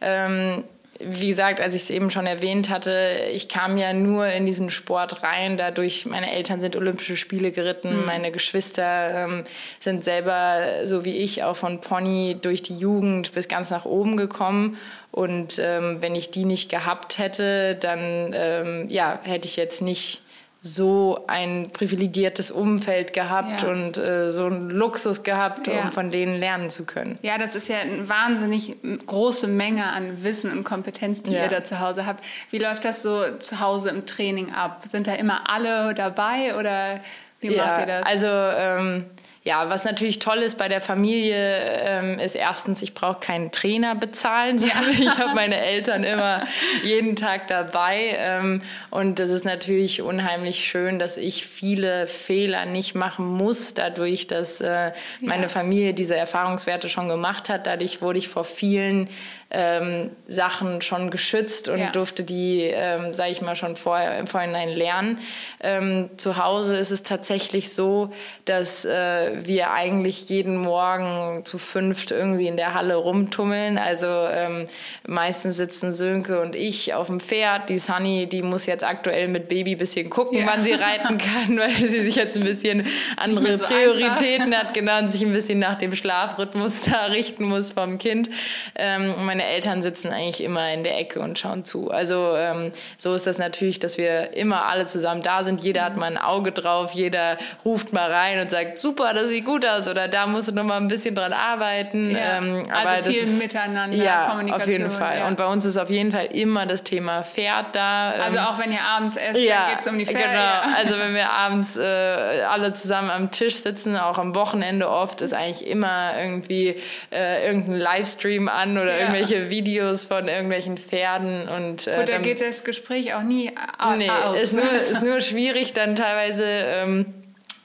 ähm, 0.00 0.64
wie 1.00 1.28
gesagt, 1.28 1.60
als 1.60 1.74
ich 1.74 1.82
es 1.82 1.90
eben 1.90 2.10
schon 2.10 2.26
erwähnt 2.26 2.70
hatte, 2.70 3.28
ich 3.32 3.48
kam 3.48 3.78
ja 3.78 3.92
nur 3.92 4.26
in 4.26 4.46
diesen 4.46 4.70
Sport 4.70 5.22
rein. 5.22 5.56
Dadurch, 5.56 6.06
meine 6.06 6.32
Eltern 6.32 6.60
sind 6.60 6.74
Olympische 6.74 7.16
Spiele 7.16 7.52
geritten, 7.52 8.00
mhm. 8.00 8.04
meine 8.04 8.32
Geschwister 8.32 9.24
ähm, 9.24 9.44
sind 9.78 10.02
selber, 10.02 10.86
so 10.86 11.04
wie 11.04 11.16
ich, 11.16 11.44
auch 11.44 11.56
von 11.56 11.80
Pony 11.80 12.36
durch 12.40 12.62
die 12.62 12.76
Jugend 12.76 13.32
bis 13.32 13.48
ganz 13.48 13.70
nach 13.70 13.84
oben 13.84 14.16
gekommen. 14.16 14.76
Und 15.12 15.58
ähm, 15.58 15.98
wenn 16.00 16.14
ich 16.14 16.30
die 16.30 16.44
nicht 16.44 16.68
gehabt 16.68 17.18
hätte, 17.18 17.76
dann 17.76 18.32
ähm, 18.34 18.86
ja, 18.90 19.20
hätte 19.22 19.46
ich 19.46 19.56
jetzt 19.56 19.80
nicht 19.82 20.22
so 20.60 21.24
ein 21.28 21.70
privilegiertes 21.72 22.50
Umfeld 22.50 23.12
gehabt 23.12 23.62
ja. 23.62 23.68
und 23.68 23.96
äh, 23.96 24.30
so 24.30 24.46
einen 24.46 24.70
Luxus 24.70 25.22
gehabt, 25.22 25.68
ja. 25.68 25.82
um 25.82 25.92
von 25.92 26.10
denen 26.10 26.34
lernen 26.34 26.70
zu 26.70 26.84
können. 26.84 27.16
Ja, 27.22 27.38
das 27.38 27.54
ist 27.54 27.68
ja 27.68 27.78
eine 27.78 28.08
wahnsinnig 28.08 28.76
große 29.06 29.46
Menge 29.46 29.84
an 29.84 30.24
Wissen 30.24 30.50
und 30.50 30.64
Kompetenz, 30.64 31.22
die 31.22 31.32
ja. 31.32 31.44
ihr 31.44 31.48
da 31.48 31.62
zu 31.62 31.78
Hause 31.78 32.06
habt. 32.06 32.24
Wie 32.50 32.58
läuft 32.58 32.84
das 32.84 33.02
so 33.02 33.36
zu 33.38 33.60
Hause 33.60 33.90
im 33.90 34.04
Training 34.04 34.52
ab? 34.52 34.82
Sind 34.84 35.06
da 35.06 35.14
immer 35.14 35.48
alle 35.48 35.94
dabei 35.94 36.56
oder 36.58 37.00
wie 37.40 37.50
macht 37.50 37.78
ihr 37.78 37.86
das? 37.86 38.06
Also 38.06 38.26
ähm, 38.26 39.06
ja, 39.48 39.70
was 39.70 39.84
natürlich 39.84 40.18
toll 40.18 40.40
ist 40.40 40.58
bei 40.58 40.68
der 40.68 40.82
Familie, 40.82 41.80
ähm, 41.82 42.18
ist 42.18 42.34
erstens, 42.34 42.82
ich 42.82 42.92
brauche 42.92 43.18
keinen 43.18 43.50
Trainer 43.50 43.94
bezahlen, 43.94 44.58
sondern 44.58 44.92
ja. 44.98 45.06
ich 45.06 45.18
habe 45.18 45.34
meine 45.34 45.58
Eltern 45.58 46.04
immer 46.04 46.42
jeden 46.84 47.16
Tag 47.16 47.48
dabei. 47.48 48.14
Ähm, 48.18 48.60
und 48.90 49.18
das 49.18 49.30
ist 49.30 49.46
natürlich 49.46 50.02
unheimlich 50.02 50.68
schön, 50.68 50.98
dass 50.98 51.16
ich 51.16 51.46
viele 51.46 52.06
Fehler 52.08 52.66
nicht 52.66 52.94
machen 52.94 53.24
muss, 53.24 53.72
dadurch, 53.72 54.26
dass 54.26 54.60
äh, 54.60 54.92
meine 55.22 55.44
ja. 55.44 55.48
Familie 55.48 55.94
diese 55.94 56.14
Erfahrungswerte 56.14 56.90
schon 56.90 57.08
gemacht 57.08 57.48
hat. 57.48 57.66
Dadurch 57.66 58.02
wurde 58.02 58.18
ich 58.18 58.28
vor 58.28 58.44
vielen 58.44 59.08
ähm, 59.50 60.10
Sachen 60.26 60.82
schon 60.82 61.10
geschützt 61.10 61.68
und 61.68 61.78
ja. 61.78 61.90
durfte 61.90 62.22
die, 62.22 62.64
ähm, 62.64 63.14
sage 63.14 63.30
ich 63.30 63.40
mal, 63.40 63.56
schon 63.56 63.76
vorher 63.76 64.18
im 64.18 64.26
Vorhinein 64.26 64.68
lernen. 64.68 65.20
Ähm, 65.60 66.10
zu 66.18 66.36
Hause 66.36 66.76
ist 66.76 66.90
es 66.90 67.02
tatsächlich 67.02 67.72
so, 67.72 68.12
dass 68.44 68.84
äh, 68.84 69.46
wir 69.46 69.72
eigentlich 69.72 70.28
jeden 70.28 70.58
Morgen 70.58 71.44
zu 71.44 71.56
fünft 71.56 72.10
irgendwie 72.10 72.46
in 72.46 72.58
der 72.58 72.74
Halle 72.74 72.96
rumtummeln. 72.96 73.78
Also 73.78 74.06
ähm, 74.06 74.68
meistens 75.06 75.56
sitzen 75.56 75.94
Sönke 75.94 76.42
und 76.42 76.54
ich 76.54 76.92
auf 76.92 77.06
dem 77.06 77.20
Pferd. 77.20 77.70
Die 77.70 77.78
Sunny, 77.78 78.26
die 78.26 78.42
muss 78.42 78.66
jetzt 78.66 78.84
aktuell 78.84 79.28
mit 79.28 79.48
Baby 79.48 79.72
ein 79.72 79.78
bisschen 79.78 80.10
gucken, 80.10 80.40
ja. 80.40 80.46
wann 80.46 80.62
sie 80.62 80.72
reiten 80.72 81.16
kann, 81.18 81.58
weil 81.58 81.88
sie 81.88 82.02
sich 82.02 82.16
jetzt 82.16 82.36
ein 82.36 82.44
bisschen 82.44 82.86
andere 83.16 83.56
so 83.56 83.64
Prioritäten 83.64 84.52
einfach. 84.52 84.68
hat, 84.68 84.74
genau, 84.74 84.98
und 84.98 85.08
sich 85.08 85.24
ein 85.24 85.32
bisschen 85.32 85.58
nach 85.58 85.78
dem 85.78 85.96
Schlafrhythmus 85.96 86.82
da 86.90 87.06
richten 87.06 87.44
muss 87.44 87.70
vom 87.72 87.96
Kind. 87.96 88.28
Ähm, 88.74 89.14
meine 89.38 89.50
Eltern 89.50 89.82
sitzen 89.82 90.08
eigentlich 90.08 90.42
immer 90.42 90.72
in 90.72 90.82
der 90.82 90.98
Ecke 90.98 91.20
und 91.20 91.38
schauen 91.38 91.64
zu. 91.64 91.92
Also 91.92 92.34
ähm, 92.36 92.72
so 92.96 93.14
ist 93.14 93.26
das 93.26 93.38
natürlich, 93.38 93.78
dass 93.78 93.96
wir 93.96 94.36
immer 94.36 94.66
alle 94.66 94.86
zusammen 94.86 95.22
da 95.22 95.44
sind. 95.44 95.62
Jeder 95.62 95.84
hat 95.84 95.96
mal 95.96 96.06
ein 96.06 96.18
Auge 96.18 96.50
drauf, 96.50 96.92
jeder 96.92 97.38
ruft 97.64 97.92
mal 97.92 98.10
rein 98.10 98.40
und 98.40 98.50
sagt, 98.50 98.80
super, 98.80 99.14
das 99.14 99.28
sieht 99.28 99.44
gut 99.44 99.64
aus 99.64 99.86
oder 99.86 100.08
da 100.08 100.26
musst 100.26 100.48
du 100.48 100.52
noch 100.52 100.64
mal 100.64 100.78
ein 100.78 100.88
bisschen 100.88 101.14
dran 101.14 101.32
arbeiten. 101.32 102.10
Ja. 102.10 102.38
Ähm, 102.38 102.66
also 102.72 103.12
viel 103.12 103.26
Miteinander, 103.26 103.96
ja, 103.96 104.26
Kommunikation. 104.28 104.60
auf 104.60 104.66
jeden 104.66 104.90
Fall. 104.90 105.18
Ja. 105.18 105.28
Und 105.28 105.36
bei 105.36 105.46
uns 105.46 105.64
ist 105.64 105.76
auf 105.76 105.90
jeden 105.90 106.10
Fall 106.10 106.26
immer 106.26 106.66
das 106.66 106.82
Thema 106.82 107.22
Pferd 107.22 107.76
da. 107.76 108.10
Also 108.10 108.38
auch 108.40 108.58
wenn 108.58 108.72
ihr 108.72 108.82
abends 108.96 109.16
esst, 109.16 109.38
ja, 109.38 109.68
geht 109.70 109.80
es 109.80 109.86
um 109.86 109.98
die 109.98 110.06
Pferde. 110.06 110.30
Genau, 110.30 110.76
also 110.78 110.98
wenn 110.98 111.14
wir 111.14 111.30
abends 111.30 111.76
äh, 111.76 111.80
alle 111.80 112.72
zusammen 112.72 113.10
am 113.10 113.30
Tisch 113.30 113.54
sitzen, 113.54 113.96
auch 113.96 114.18
am 114.18 114.34
Wochenende 114.34 114.88
oft, 114.90 115.20
ist 115.20 115.32
eigentlich 115.32 115.64
immer 115.64 116.18
irgendwie 116.18 116.80
äh, 117.12 117.46
irgendein 117.46 117.78
Livestream 117.78 118.48
an 118.48 118.78
oder 118.78 118.98
ja. 118.98 119.06
Irgendwelche 119.30 119.50
Videos 119.50 120.06
von 120.06 120.28
irgendwelchen 120.28 120.76
Pferden. 120.76 121.48
Und, 121.48 121.86
äh, 121.86 121.96
Gut, 121.96 122.08
da 122.08 122.18
geht 122.18 122.40
das 122.40 122.64
Gespräch 122.64 123.14
auch 123.14 123.22
nie 123.22 123.50
nee, 123.96 124.10
aus. 124.10 124.42
Ist 124.42 124.54
nur, 124.54 124.70
ist 124.72 125.02
nur 125.04 125.20
schwierig 125.20 125.72
dann 125.72 125.96
teilweise... 125.96 126.44
Ähm, 126.44 127.06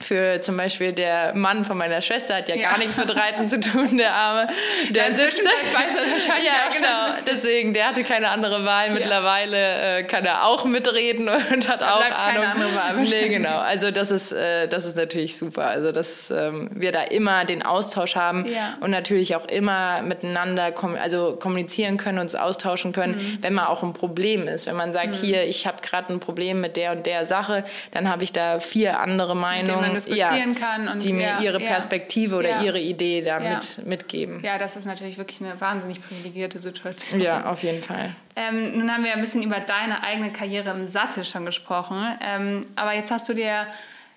für 0.04 0.40
zum 0.40 0.56
Beispiel 0.56 0.92
der 0.92 1.34
Mann 1.34 1.64
von 1.64 1.76
meiner 1.76 2.02
Schwester 2.02 2.36
hat 2.36 2.48
ja, 2.48 2.56
ja. 2.56 2.70
gar 2.70 2.78
nichts 2.78 2.96
mit 2.96 3.14
Reiten 3.14 3.48
zu 3.48 3.60
tun, 3.60 3.96
der 3.96 4.14
Arme. 4.14 4.48
Der 4.90 5.08
ja, 5.08 5.14
sitzt, 5.14 5.42
weiß 5.44 5.94
er 5.94 6.12
wahrscheinlich 6.12 6.44
ja, 6.44 6.68
genau. 6.72 7.18
Deswegen, 7.26 7.74
der 7.74 7.88
hatte 7.88 8.04
keine 8.04 8.28
andere 8.28 8.64
Wahl. 8.64 8.90
Mittlerweile 8.90 9.98
äh, 9.98 10.02
kann 10.04 10.24
er 10.24 10.46
auch 10.46 10.64
mitreden 10.64 11.28
und 11.52 11.68
hat 11.68 11.82
auch 11.82 12.00
Ahnung. 12.00 12.42
Keine 12.42 12.46
andere 12.48 12.74
Wahl. 12.76 12.96
Nee, 12.96 13.28
genau. 13.28 13.58
Also 13.58 13.90
das 13.90 14.10
ist, 14.10 14.32
äh, 14.32 14.68
das 14.68 14.84
ist 14.84 14.96
natürlich 14.96 15.36
super. 15.36 15.66
Also 15.66 15.92
dass 15.92 16.30
ähm, 16.30 16.70
wir 16.72 16.92
da 16.92 17.02
immer 17.02 17.44
den 17.44 17.62
Austausch 17.62 18.16
haben 18.16 18.46
und 18.80 18.90
natürlich 18.90 19.36
auch 19.36 19.46
immer 19.46 20.02
miteinander 20.02 20.72
kom 20.72 20.96
also 20.96 21.36
kommunizieren 21.36 21.96
können, 21.96 22.18
uns 22.18 22.34
austauschen 22.34 22.92
können, 22.92 23.16
mhm. 23.16 23.38
wenn 23.40 23.54
man 23.54 23.66
auch 23.66 23.82
ein 23.82 23.92
Problem 23.92 24.46
ist. 24.48 24.66
Wenn 24.66 24.76
man 24.76 24.92
sagt, 24.92 25.08
mhm. 25.08 25.26
hier, 25.26 25.42
ich 25.44 25.66
habe 25.66 25.78
gerade 25.82 26.12
ein 26.12 26.20
Problem 26.20 26.60
mit 26.60 26.76
der 26.76 26.92
und 26.92 27.06
der 27.06 27.26
Sache, 27.26 27.64
dann 27.92 28.08
habe 28.08 28.24
ich 28.24 28.32
da 28.32 28.60
vier 28.60 29.00
andere 29.00 29.36
Meinungen 29.36 29.93
diskutieren 29.94 30.54
ja, 30.54 30.58
kann. 30.58 30.88
Und 30.88 31.02
die 31.02 31.12
mir 31.12 31.40
ihre 31.40 31.58
Perspektive 31.58 32.36
oder 32.36 32.62
ihre 32.62 32.80
Idee 32.80 33.22
da 33.22 33.40
mit, 33.40 33.86
mitgeben. 33.86 34.42
Ja, 34.44 34.58
das 34.58 34.76
ist 34.76 34.84
natürlich 34.84 35.18
wirklich 35.18 35.40
eine 35.40 35.60
wahnsinnig 35.60 36.00
privilegierte 36.00 36.58
Situation. 36.58 37.20
Ja, 37.20 37.46
auf 37.46 37.62
jeden 37.62 37.82
Fall. 37.82 38.14
Ähm, 38.36 38.78
nun 38.78 38.92
haben 38.92 39.04
wir 39.04 39.12
ein 39.12 39.20
bisschen 39.20 39.42
über 39.42 39.60
deine 39.60 40.02
eigene 40.02 40.32
Karriere 40.32 40.70
im 40.70 40.86
Sattel 40.86 41.24
schon 41.24 41.44
gesprochen. 41.44 42.04
Ähm, 42.20 42.66
aber 42.76 42.94
jetzt 42.94 43.10
hast 43.10 43.28
du 43.28 43.34
dir 43.34 43.66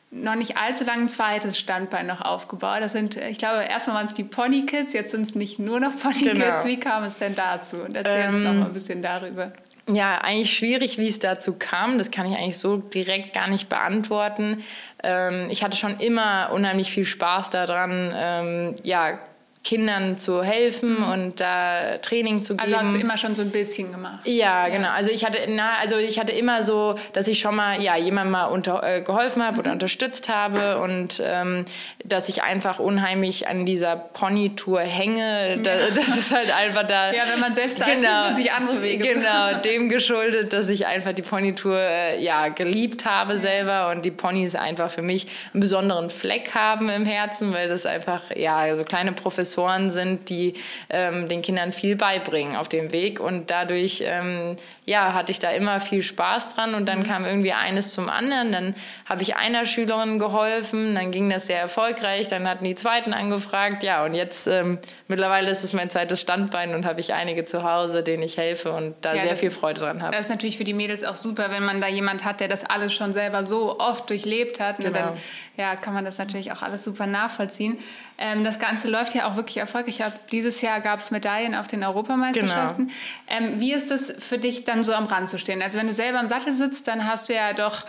noch 0.10 0.36
nicht 0.36 0.58
allzu 0.58 0.86
lange 0.86 1.02
ein 1.02 1.10
zweites 1.10 1.60
Standbein 1.60 2.08
noch 2.08 2.22
aufgebaut. 2.22 2.78
Das 2.80 2.94
sind, 2.94 3.18
ich 3.18 3.38
glaube, 3.38 3.64
erstmal 3.64 3.98
waren 3.98 4.06
es 4.06 4.14
die 4.14 4.24
Pony 4.24 4.66
Kids, 4.66 4.94
jetzt 4.94 5.12
sind 5.12 5.24
es 5.24 5.36
nicht 5.36 5.60
nur 5.60 5.80
noch 5.80 5.98
Pony 5.98 6.14
Kids. 6.14 6.34
Genau. 6.34 6.66
Wie 6.66 6.80
kam 6.80 7.04
es 7.04 7.18
denn 7.18 7.36
dazu? 7.36 7.78
Und 7.78 7.96
erzähl 7.96 8.30
ähm, 8.30 8.36
uns 8.36 8.44
noch 8.44 8.54
mal 8.54 8.66
ein 8.68 8.74
bisschen 8.74 9.02
darüber 9.02 9.52
ja, 9.88 10.20
eigentlich 10.20 10.58
schwierig, 10.58 10.98
wie 10.98 11.08
es 11.08 11.20
dazu 11.20 11.58
kam. 11.58 11.98
Das 11.98 12.12
kann 12.12 12.30
ich 12.30 12.38
eigentlich 12.38 12.58
so 12.58 12.78
direkt 12.78 13.34
gar 13.34 13.48
nicht 13.48 13.70
beantworten. 13.70 14.64
Ähm, 15.04 15.48
ich 15.50 15.64
hatte 15.64 15.78
schon 15.78 16.00
immer 16.00 16.52
unheimlich 16.54 16.92
viel 16.92 17.06
Spaß 17.06 17.50
daran, 17.50 18.14
ähm, 18.16 18.76
ja, 18.84 19.20
Kindern 19.68 20.18
zu 20.18 20.44
helfen 20.44 21.00
mhm. 21.00 21.12
und 21.12 21.40
da 21.42 21.98
Training 21.98 22.42
zu 22.42 22.54
geben. 22.54 22.62
Also 22.62 22.78
hast 22.78 22.94
du 22.94 23.00
immer 23.00 23.18
schon 23.18 23.36
so 23.36 23.42
ein 23.42 23.50
bisschen 23.50 23.92
gemacht? 23.92 24.20
Ja, 24.24 24.66
ja. 24.66 24.70
genau. 24.70 24.92
Also 24.92 25.12
ich 25.12 25.26
hatte, 25.26 25.40
na, 25.50 25.72
also 25.82 25.98
ich 25.98 26.20
hatte 26.20 26.32
immer 26.32 26.64
so, 26.64 26.96
dass 27.12 27.28
ich 27.28 27.42
schon 27.42 27.54
mal 27.54 27.82
ja 27.82 27.98
jemandem 27.98 28.32
mal 28.32 28.46
unter, 28.46 28.82
äh, 28.82 29.02
geholfen 29.02 29.44
habe 29.44 29.56
mhm. 29.56 29.60
oder 29.60 29.72
unterstützt 29.74 30.30
habe 30.30 30.80
und 30.80 31.22
ähm, 31.22 31.66
dass 32.06 32.30
ich 32.30 32.44
einfach 32.44 32.80
unheimlich 32.80 33.50
an 33.50 33.66
dieser 33.66 33.98
Pony-Tour 33.98 34.80
hänge. 34.80 35.58
Da, 35.62 35.76
Das 35.94 36.16
ist 36.16 36.34
halt 36.34 36.56
einfach 36.56 36.88
da. 36.88 37.12
ja, 37.12 37.24
wenn 37.30 37.42
man 37.42 37.54
selbst 37.54 37.82
da 37.82 37.88
genau, 37.88 37.98
ist, 37.98 38.06
man 38.06 38.36
sich 38.38 38.54
andere 38.54 38.82
Wege. 38.82 39.06
Genau, 39.06 39.60
dem 39.66 39.90
geschuldet, 39.90 40.54
dass 40.54 40.70
ich 40.70 40.88
einfach 40.88 41.12
die 41.12 41.24
Pony-Tour 41.24 41.78
äh, 41.78 42.24
ja 42.24 42.48
geliebt 42.48 43.04
habe 43.04 43.34
ja. 43.34 43.40
selber 43.40 43.90
und 43.90 44.06
die 44.06 44.12
Ponys 44.12 44.56
einfach 44.56 44.90
für 44.90 45.02
mich 45.02 45.28
einen 45.54 45.60
besonderen 45.60 46.10
Fleck 46.10 46.56
haben 46.56 46.88
im 46.88 47.06
Herzen, 47.06 47.54
weil 47.54 47.68
das 47.68 47.86
einfach 47.86 48.34
ja 48.34 48.74
so 48.74 48.86
kleine 48.86 49.12
Professoren 49.12 49.57
Professoren 49.58 49.92
sind, 49.92 50.30
die 50.30 50.54
ähm, 50.90 51.28
den 51.28 51.42
Kindern 51.42 51.72
viel 51.72 51.96
beibringen 51.96 52.56
auf 52.56 52.70
dem 52.70 52.92
Weg. 52.92 53.20
Und 53.20 53.50
dadurch 53.50 54.04
ähm, 54.06 54.56
ja, 54.86 55.14
hatte 55.14 55.32
ich 55.32 55.40
da 55.40 55.50
immer 55.50 55.80
viel 55.80 56.04
Spaß 56.04 56.56
dran. 56.56 56.76
Und 56.76 56.86
dann 56.88 57.00
mhm. 57.00 57.04
kam 57.04 57.26
irgendwie 57.26 57.54
eines 57.54 57.92
zum 57.92 58.10
anderen. 58.10 58.52
Dann 58.52 58.76
habe 59.06 59.24
ich 59.24 59.36
einer 59.36 59.66
Schülerin 59.66 60.20
geholfen, 60.20 60.96
dann 60.96 61.12
ging 61.12 61.30
das 61.30 61.48
sehr 61.48 61.60
erfolgreich. 61.60 62.28
Dann 62.28 62.48
hatten 62.48 62.64
die 62.64 62.76
zweiten 62.76 63.14
angefragt. 63.14 63.84
Ja, 63.84 64.06
und 64.06 64.14
jetzt 64.14 64.48
ähm, 64.48 64.78
mittlerweile 65.08 65.50
ist 65.50 65.64
es 65.64 65.74
mein 65.74 65.90
zweites 65.90 66.22
Standbein 66.22 66.76
und 66.76 66.86
habe 66.86 67.00
ich 67.00 67.14
einige 67.14 67.46
zu 67.46 67.64
Hause, 67.64 68.04
denen 68.04 68.24
ich 68.24 68.38
helfe 68.38 68.72
und 68.72 68.96
da 69.02 69.16
ja, 69.16 69.24
sehr 69.24 69.36
viel 69.36 69.52
Freude 69.52 69.82
dran 69.82 70.04
habe. 70.04 70.12
Das 70.12 70.28
ist 70.28 70.30
natürlich 70.30 70.58
für 70.58 70.64
die 70.64 70.74
Mädels 70.74 71.04
auch 71.04 71.16
super, 71.16 71.50
wenn 71.50 71.64
man 71.64 71.82
da 71.82 71.88
jemand 71.88 72.24
hat, 72.24 72.40
der 72.40 72.48
das 72.48 72.64
alles 72.64 72.94
schon 72.94 73.14
selber 73.14 73.44
so 73.44 73.80
oft 73.80 74.10
durchlebt 74.10 74.60
hat. 74.60 74.78
Genau. 74.78 74.92
Dann 74.92 75.18
ja, 75.58 75.76
kann 75.76 75.94
man 75.94 76.06
das 76.06 76.20
natürlich 76.20 76.52
auch 76.52 76.62
alles 76.62 76.84
super 76.84 77.08
nachvollziehen. 77.08 77.78
Ähm, 78.20 78.44
das 78.44 78.60
Ganze 78.60 78.90
läuft 78.90 79.16
ja 79.16 79.28
auch 79.28 79.36
wirklich 79.36 79.58
erfolgreich. 79.58 80.00
Dieses 80.32 80.62
Jahr 80.62 80.82
gab 80.82 81.00
es 81.00 81.10
Medaillen 81.10 81.56
auf 81.56 81.68
den 81.68 81.84
Europameisterschaften. 81.84 82.88
Genau. 82.88 83.52
Ähm, 83.52 83.60
wie 83.60 83.74
ist 83.74 83.92
es 83.92 84.24
für 84.24 84.38
dich 84.38 84.64
dann 84.64 84.84
so 84.84 84.94
am 84.94 85.06
Rand 85.06 85.30
zu 85.30 85.40
stehen? 85.40 85.62
Also 85.62 85.80
wenn 85.80 85.88
du 85.88 85.94
selber 85.94 86.20
im 86.20 86.28
Sattel 86.28 86.54
sitzt, 86.54 86.88
dann 86.88 87.06
hast 87.06 87.28
du 87.28 87.34
ja 87.34 87.54
doch 87.54 87.86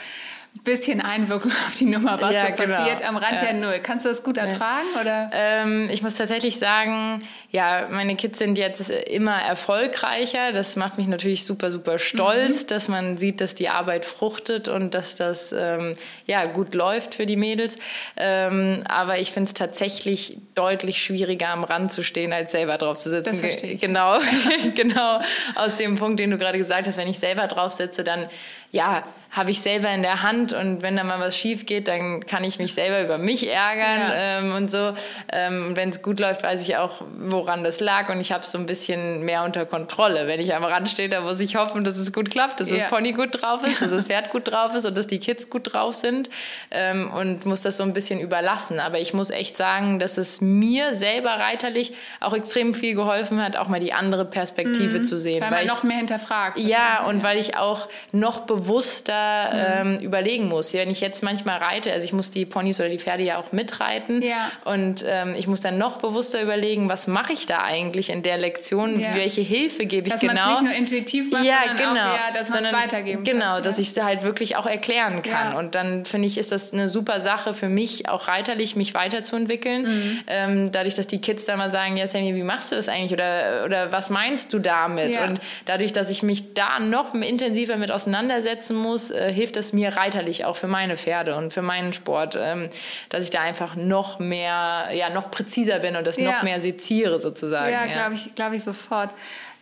bisschen 0.65 1.01
Einwirkung 1.01 1.51
auf 1.51 1.77
die 1.79 1.87
Nummer, 1.87 2.21
was 2.21 2.33
ja, 2.33 2.49
so 2.49 2.63
genau. 2.63 2.77
passiert. 2.77 3.03
Am 3.03 3.17
Rand 3.17 3.41
ja. 3.41 3.47
ja 3.49 3.53
null. 3.53 3.81
Kannst 3.83 4.05
du 4.05 4.09
das 4.09 4.23
gut 4.23 4.37
ertragen? 4.37 4.87
Oder? 5.01 5.31
Ähm, 5.33 5.89
ich 5.93 6.03
muss 6.03 6.15
tatsächlich 6.15 6.59
sagen, 6.59 7.23
ja, 7.51 7.89
meine 7.91 8.17
Kids 8.17 8.39
sind 8.39 8.59
jetzt 8.59 8.91
immer 8.91 9.41
erfolgreicher. 9.41 10.53
Das 10.53 10.77
macht 10.77 10.99
mich 10.99 11.07
natürlich 11.07 11.45
super, 11.45 11.71
super 11.71 11.99
stolz, 11.99 12.63
mhm. 12.63 12.67
dass 12.69 12.89
man 12.89 13.19
sieht, 13.19 13.41
dass 13.41 13.55
die 13.55 13.69
Arbeit 13.69 14.05
fruchtet 14.05 14.69
und 14.69 14.95
dass 14.95 15.15
das 15.15 15.53
ähm, 15.53 15.97
ja, 16.27 16.45
gut 16.47 16.75
läuft 16.75 17.15
für 17.15 17.27
die 17.27 17.37
Mädels. 17.37 17.79
Ähm, 18.17 18.85
aber 18.89 19.19
ich 19.19 19.33
finde 19.33 19.49
es 19.49 19.55
tatsächlich 19.55 20.39
deutlich 20.55 21.03
schwieriger, 21.03 21.51
am 21.51 21.65
Rand 21.65 21.93
zu 21.93 22.03
stehen, 22.03 22.33
als 22.33 22.53
selber 22.53 22.79
drauf 22.79 22.99
zu 22.99 23.11
sitzen. 23.11 23.31
Das 23.31 23.41
verstehe 23.41 23.73
ich. 23.73 23.81
Genau, 23.81 24.19
genau 24.75 25.21
aus 25.55 25.77
dem 25.77 25.97
Punkt, 25.97 26.21
den 26.21 26.31
du 26.31 26.39
gerade 26.39 26.59
gesagt 26.59 26.87
hast. 26.87 26.99
Wenn 26.99 27.09
ich 27.09 27.19
selber 27.19 27.47
drauf 27.47 27.73
sitze, 27.73 28.05
dann 28.05 28.29
ja, 28.73 29.05
habe 29.39 29.53
ich 29.53 29.61
selber 29.61 29.89
in 29.91 30.03
der 30.03 30.23
Hand 30.23 30.53
und 30.53 30.83
wenn 30.83 30.97
da 30.97 31.05
mal 31.05 31.21
was 31.21 31.37
schief 31.37 31.65
geht, 31.65 31.89
dann 31.89 32.27
kann 32.27 32.45
ich 32.45 32.59
mich 32.59 32.75
selber 32.75 33.03
über 33.03 33.17
mich 33.17 33.49
ärgern 33.49 34.01
ja. 34.01 34.39
ähm, 34.39 34.55
und 34.55 34.71
so. 34.71 34.93
Ähm, 35.33 35.77
wenn 35.77 35.91
es 35.91 36.03
gut 36.03 36.19
läuft, 36.19 36.43
weiß 36.43 36.63
ich 36.63 36.77
auch, 36.77 37.03
woran 37.19 37.63
das 37.63 37.81
lag 37.81 38.09
und 38.11 38.21
ich 38.21 38.33
habe 38.33 38.43
es 38.43 38.51
so 38.51 38.59
ein 38.59 38.67
bisschen 38.67 39.25
mehr 39.25 39.45
unter 39.45 39.65
Kontrolle. 39.65 40.27
Wenn 40.27 40.41
ich 40.41 40.55
am 40.55 40.65
Rand 40.65 40.91
stehe, 40.91 41.09
da 41.09 41.21
muss 41.21 41.41
ich 41.41 41.57
hoffen, 41.57 41.85
dass 41.85 41.97
es 41.97 42.13
gut 42.13 42.31
klappt, 42.31 42.61
dass 42.61 42.69
ja. 42.69 42.79
das 42.79 42.91
Pony 42.91 43.13
gut 43.13 43.41
drauf 43.41 43.65
ist, 43.65 43.81
dass 43.81 43.91
das 43.91 44.05
Pferd 44.09 44.31
gut 44.31 44.51
drauf 44.51 44.75
ist 44.75 44.85
und 44.85 44.99
dass 44.99 45.07
die 45.07 45.21
Kids 45.21 45.49
gut 45.49 45.73
drauf 45.73 45.95
sind 45.95 46.29
ähm, 46.73 47.11
und 47.13 47.47
muss 47.47 47.63
das 47.63 47.77
so 47.77 47.85
ein 47.85 47.93
bisschen 47.93 48.21
überlassen. 48.21 48.81
Aber 48.81 48.99
ich 48.99 49.15
muss 49.15 49.31
echt 49.31 49.57
sagen, 49.57 50.01
dass 50.01 50.19
es 50.19 50.41
mir 50.41 50.97
selber 50.97 51.31
reiterlich 51.31 51.95
auch 52.21 52.35
extrem 52.35 52.75
viel 52.75 52.97
geholfen 52.97 53.41
hat, 53.43 53.57
auch 53.57 53.69
mal 53.69 53.81
die 53.81 53.93
andere 53.93 54.25
Perspektive 54.25 54.99
mhm. 54.99 55.05
zu 55.05 55.19
sehen. 55.19 55.43
Weil, 55.43 55.51
weil 55.53 55.59
man 55.59 55.67
ich, 55.67 55.69
noch 55.69 55.83
mehr 55.85 55.99
hinterfragt. 55.99 56.59
Ja, 56.59 57.07
und 57.07 57.23
weil 57.23 57.39
ich 57.39 57.57
auch 57.57 57.89
noch 58.11 58.41
bewusster 58.41 59.28
mhm. 59.53 59.97
ähm, 59.97 60.01
überlegen 60.01 60.49
muss. 60.49 60.73
Wenn 60.75 60.91
ich 60.91 61.01
jetzt 61.01 61.23
manchmal 61.23 61.59
reite, 61.59 61.93
also 61.93 62.05
ich 62.05 62.13
muss 62.13 62.31
die 62.31 62.47
Ponys 62.47 62.81
oder 62.81 62.89
die 62.89 62.99
Pferde 62.99 63.23
ja 63.23 63.39
auch 63.39 63.53
mitreiten 63.53 64.23
ja. 64.23 64.51
und 64.65 65.05
ähm, 65.07 65.35
ich 65.39 65.47
muss 65.47 65.61
dann 65.61 65.79
noch 65.79 65.99
bewusster 65.99 66.43
überlegen, 66.43 66.89
was 66.89 67.07
mache 67.07 67.33
ich 67.33 67.47
da 67.47 67.63
eigentlich 67.63 68.11
in 68.11 68.23
der 68.23 68.39
Lektion, 68.39 69.01
ja. 69.01 69.15
welche 69.15 69.41
Hilfe 69.41 69.87
gebe 69.87 70.09
ich 70.09 70.13
dass 70.13 70.21
genau. 70.21 70.35
Dass 70.35 70.45
man 70.45 70.55
es 70.55 70.61
nicht 70.61 70.71
nur 70.71 70.79
intuitiv 70.79 71.31
macht, 71.31 71.45
ja, 71.45 71.57
sondern 71.67 71.77
genau. 71.77 72.01
auch 72.01 72.15
eher, 72.15 72.33
dass 72.33 72.51
man 72.51 72.65
es 72.65 72.73
weitergeben 72.73 73.25
genau, 73.25 73.41
kann. 73.41 73.55
Genau, 73.55 73.61
dass 73.61 73.79
ich 73.79 73.89
es 73.89 74.03
halt 74.03 74.23
wirklich 74.23 74.57
auch 74.57 74.67
erklären 74.67 75.23
kann. 75.23 75.55
Und 75.55 75.75
dann 75.75 76.05
finde 76.05 76.27
ich, 76.27 76.39
ist 76.39 76.53
das 76.53 76.73
eine 76.73 76.89
super 76.89 77.21
Sache 77.21 77.55
für 77.55 77.69
mich, 77.69 78.09
auch 78.09 78.29
reiterlich 78.29 78.77
mich 78.77 78.95
weiterzuentwickeln. 78.95 79.83
Mhm. 79.83 80.21
Ähm, 80.27 80.73
dadurch, 80.73 80.95
dass 80.95 81.07
die 81.07 81.21
Kids 81.21 81.45
dann 81.45 81.59
mal 81.59 81.71
sagen, 81.71 81.97
ja 81.97 82.07
Sammy, 82.07 82.35
wie 82.35 82.43
machst 82.43 82.73
du 82.73 82.77
das 82.77 82.89
eigentlich 82.89 83.13
oder, 83.13 83.65
oder 83.65 83.93
was 83.93 84.11
meinst 84.11 84.53
du 84.53 84.59
damit? 84.59 85.19
Und 85.19 85.41
dadurch, 85.65 85.93
dass 85.93 86.11
ich 86.11 86.23
mich 86.23 86.55
da 86.55 86.79
noch 86.79 87.15
intensiver 87.15 87.77
mit 87.77 87.91
auseinandersetzen 87.91 88.77
muss, 88.77 89.08
äh, 89.11 89.33
hilft 89.33 89.57
es 89.57 89.73
mir 89.73 89.97
reiterlich 89.97 90.45
auch 90.45 90.57
für 90.57 90.69
meine 90.69 90.97
Pferde 90.97 91.37
und 91.37 91.53
für 91.53 91.63
meinen 91.63 91.93
Sport, 91.93 92.37
ähm, 92.41 92.71
dass 93.09 93.25
ich 93.25 93.31
da 93.31 93.41
einfach 93.41 93.77
noch 93.77 94.19
mehr, 94.19 94.89
ja, 94.93 95.11
noch 95.11 95.31
präziser 95.31 95.81
bin 95.81 95.97
und 95.97 96.07
das 96.07 96.17
ja. 96.17 96.33
noch 96.33 96.43
mehr 96.43 96.61
seziere 96.61 97.21
sozusagen. 97.21 97.73
Ja, 97.73 97.85
ja. 97.85 97.93
glaube 97.93 98.15
ich, 98.15 98.35
glaub 98.35 98.53
ich 98.53 98.65
sofort. 98.65 99.11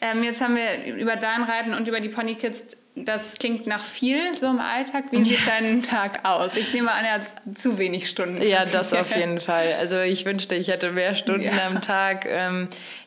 Ähm, 0.01 0.23
jetzt 0.23 0.41
haben 0.41 0.57
wir 0.57 0.95
über 0.97 1.17
dein 1.17 1.43
Reiten 1.43 1.75
und 1.75 1.89
über 1.89 2.01
die 2.01 2.09
Pony 2.09 2.35
Kids 2.35 2.77
das 2.97 3.35
klingt 3.39 3.67
nach 3.67 3.85
viel 3.85 4.37
so 4.39 4.47
im 4.47 4.59
Alltag. 4.59 5.05
Wie 5.11 5.23
sieht 5.23 5.39
dein 5.47 5.83
Tag 5.83 6.25
aus? 6.25 6.57
Ich 6.57 6.73
nehme 6.73 6.91
an, 6.91 7.05
er 7.05 7.13
hat 7.15 7.27
zu 7.55 7.77
wenig 7.77 8.09
Stunden. 8.09 8.41
Ja, 8.41 8.65
das 8.65 8.95
auf 8.95 9.15
jeden 9.15 9.39
Fall. 9.41 9.75
Also 9.79 10.01
ich 10.01 10.25
wünschte, 10.25 10.55
ich 10.55 10.69
hätte 10.69 10.91
mehr 10.93 11.15
Stunden 11.15 11.43
ja. 11.43 11.67
am 11.69 11.83
Tag. 11.83 12.27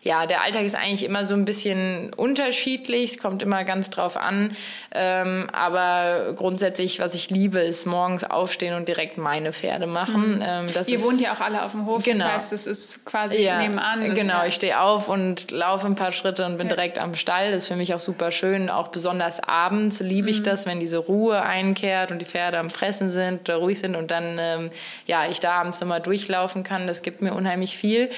Ja, 0.02 0.26
der 0.26 0.44
Alltag 0.44 0.64
ist 0.64 0.76
eigentlich 0.76 1.04
immer 1.04 1.26
so 1.26 1.34
ein 1.34 1.44
bisschen 1.44 2.14
unterschiedlich. 2.16 3.12
Es 3.12 3.18
kommt 3.18 3.44
immer 3.44 3.66
ganz 3.66 3.90
drauf 3.90 4.16
an. 4.16 4.56
Ähm, 4.94 5.50
aber 5.52 6.34
grundsätzlich, 6.38 7.00
was 7.00 7.16
ich 7.16 7.30
liebe, 7.30 7.60
ist 7.60 7.86
morgens 7.86 8.24
aufstehen 8.24 8.76
und 8.76 8.88
direkt 8.88 9.18
meine 9.18 9.52
Pferde 9.52 9.88
machen. 9.88 10.38
Mhm. 10.38 10.42
Ähm, 10.42 10.68
Ihr 10.88 10.96
ist, 10.96 11.04
wohnt 11.04 11.20
ja 11.20 11.34
auch 11.34 11.42
alle 11.42 11.64
auf 11.64 11.74
dem 11.74 11.86
Hof. 11.86 12.04
Genau. 12.06 12.24
Das 12.24 12.34
heißt, 12.34 12.54
es 12.54 12.66
ist 12.66 13.06
quasi 13.06 13.42
ja, 13.42 13.60
nebenan. 13.60 14.16
Genau, 14.16 14.46
ich 14.46 14.56
stehe 14.56 14.80
auf 14.80 15.10
und 15.10 15.52
laufe 15.52 15.86
ein 15.86 15.96
paar 15.96 16.14
Schritte 16.14 16.46
und 16.46 16.58
bin 16.58 16.70
ja. 16.70 16.76
direkt 16.76 16.98
am 16.98 17.16
Stall. 17.16 17.52
Das 17.52 17.64
ist 17.64 17.68
für 17.68 17.76
mich 17.76 17.94
auch 17.94 18.00
super 18.00 18.32
schön. 18.32 18.70
Auch 18.70 18.88
besonders 18.88 19.42
abends 19.44 20.00
liebe 20.00 20.30
ich 20.30 20.40
mhm. 20.40 20.44
das, 20.46 20.66
wenn 20.66 20.80
diese 20.80 21.00
Ruhe 21.00 21.42
einkehrt 21.42 22.12
und 22.12 22.20
die 22.20 22.26
Pferde 22.26 22.58
am 22.58 22.70
Fressen 22.70 23.12
sind 23.12 23.50
oder 23.50 23.58
ruhig 23.58 23.80
sind 23.80 23.98
und 23.98 24.12
dann 24.12 24.38
ähm, 24.40 24.72
ja, 25.08 25.28
ich 25.30 25.42
da 25.42 25.56
abends 25.56 25.82
nochmal 25.82 26.00
durchlaufen 26.00 26.64
kann. 26.64 26.88
Das 26.88 27.02
gibt 27.02 27.22
mir 27.22 27.34
unheimlich 27.34 27.76
viel. 27.76 28.10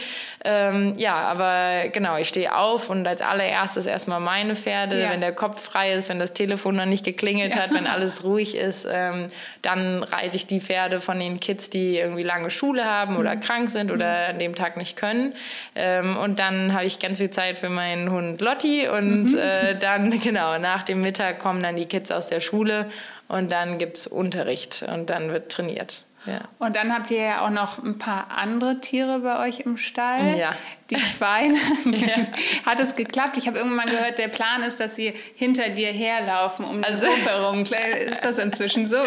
Ähm, 0.43 0.95
ja, 0.97 1.15
aber 1.15 1.89
genau, 1.89 2.17
ich 2.17 2.27
stehe 2.27 2.55
auf 2.55 2.89
und 2.89 3.05
als 3.05 3.21
allererstes 3.21 3.85
erstmal 3.85 4.19
meine 4.19 4.55
Pferde, 4.55 4.99
ja. 4.99 5.11
wenn 5.11 5.21
der 5.21 5.33
Kopf 5.33 5.61
frei 5.61 5.93
ist, 5.93 6.09
wenn 6.09 6.17
das 6.17 6.33
Telefon 6.33 6.75
noch 6.75 6.85
nicht 6.85 7.05
geklingelt 7.05 7.53
ja. 7.53 7.61
hat, 7.61 7.73
wenn 7.73 7.85
alles 7.91 8.23
ruhig 8.23 8.55
ist, 8.55 8.87
ähm, 8.91 9.29
dann 9.61 10.01
reite 10.01 10.35
ich 10.35 10.47
die 10.47 10.59
Pferde 10.59 10.99
von 10.99 11.19
den 11.19 11.39
Kids, 11.39 11.69
die 11.69 11.97
irgendwie 11.97 12.23
lange 12.23 12.49
Schule 12.49 12.85
haben 12.85 13.17
oder 13.17 13.35
mhm. 13.35 13.39
krank 13.41 13.69
sind 13.69 13.91
oder 13.91 14.07
mhm. 14.07 14.29
an 14.29 14.39
dem 14.39 14.55
Tag 14.55 14.77
nicht 14.77 14.97
können. 14.97 15.33
Ähm, 15.75 16.17
und 16.17 16.39
dann 16.39 16.73
habe 16.73 16.85
ich 16.85 16.97
ganz 16.97 17.19
viel 17.19 17.29
Zeit 17.29 17.59
für 17.59 17.69
meinen 17.69 18.09
Hund 18.11 18.41
Lotti 18.41 18.87
und 18.87 19.33
mhm. 19.33 19.37
äh, 19.37 19.75
dann, 19.75 20.09
genau, 20.23 20.57
nach 20.57 20.81
dem 20.81 21.01
Mittag 21.01 21.39
kommen 21.39 21.61
dann 21.61 21.75
die 21.75 21.85
Kids 21.85 22.09
aus 22.11 22.29
der 22.29 22.39
Schule 22.39 22.89
und 23.27 23.51
dann 23.51 23.77
gibt 23.77 23.97
es 23.97 24.07
Unterricht 24.07 24.83
und 24.91 25.11
dann 25.11 25.31
wird 25.31 25.51
trainiert. 25.51 26.03
Ja. 26.25 26.39
Und 26.59 26.75
dann 26.75 26.93
habt 26.93 27.09
ihr 27.11 27.23
ja 27.23 27.45
auch 27.45 27.49
noch 27.49 27.83
ein 27.83 27.97
paar 27.97 28.31
andere 28.31 28.79
Tiere 28.79 29.19
bei 29.19 29.39
euch 29.47 29.61
im 29.61 29.77
Stall. 29.77 30.37
Ja 30.37 30.53
die 30.91 30.99
Schweine. 30.99 31.55
ja. 31.85 32.27
Hat 32.65 32.79
es 32.79 32.95
geklappt? 32.95 33.37
Ich 33.37 33.47
habe 33.47 33.57
irgendwann 33.57 33.89
gehört, 33.89 34.19
der 34.19 34.27
Plan 34.27 34.61
ist, 34.63 34.79
dass 34.79 34.95
sie 34.95 35.13
hinter 35.35 35.69
dir 35.69 35.91
herlaufen, 35.91 36.65
um 36.65 36.83
also, 36.83 37.01
den 37.01 37.09
Hof 37.09 37.25
herum. 37.25 37.63
Ist 37.63 38.23
das 38.23 38.37
inzwischen 38.37 38.85
so? 38.85 38.97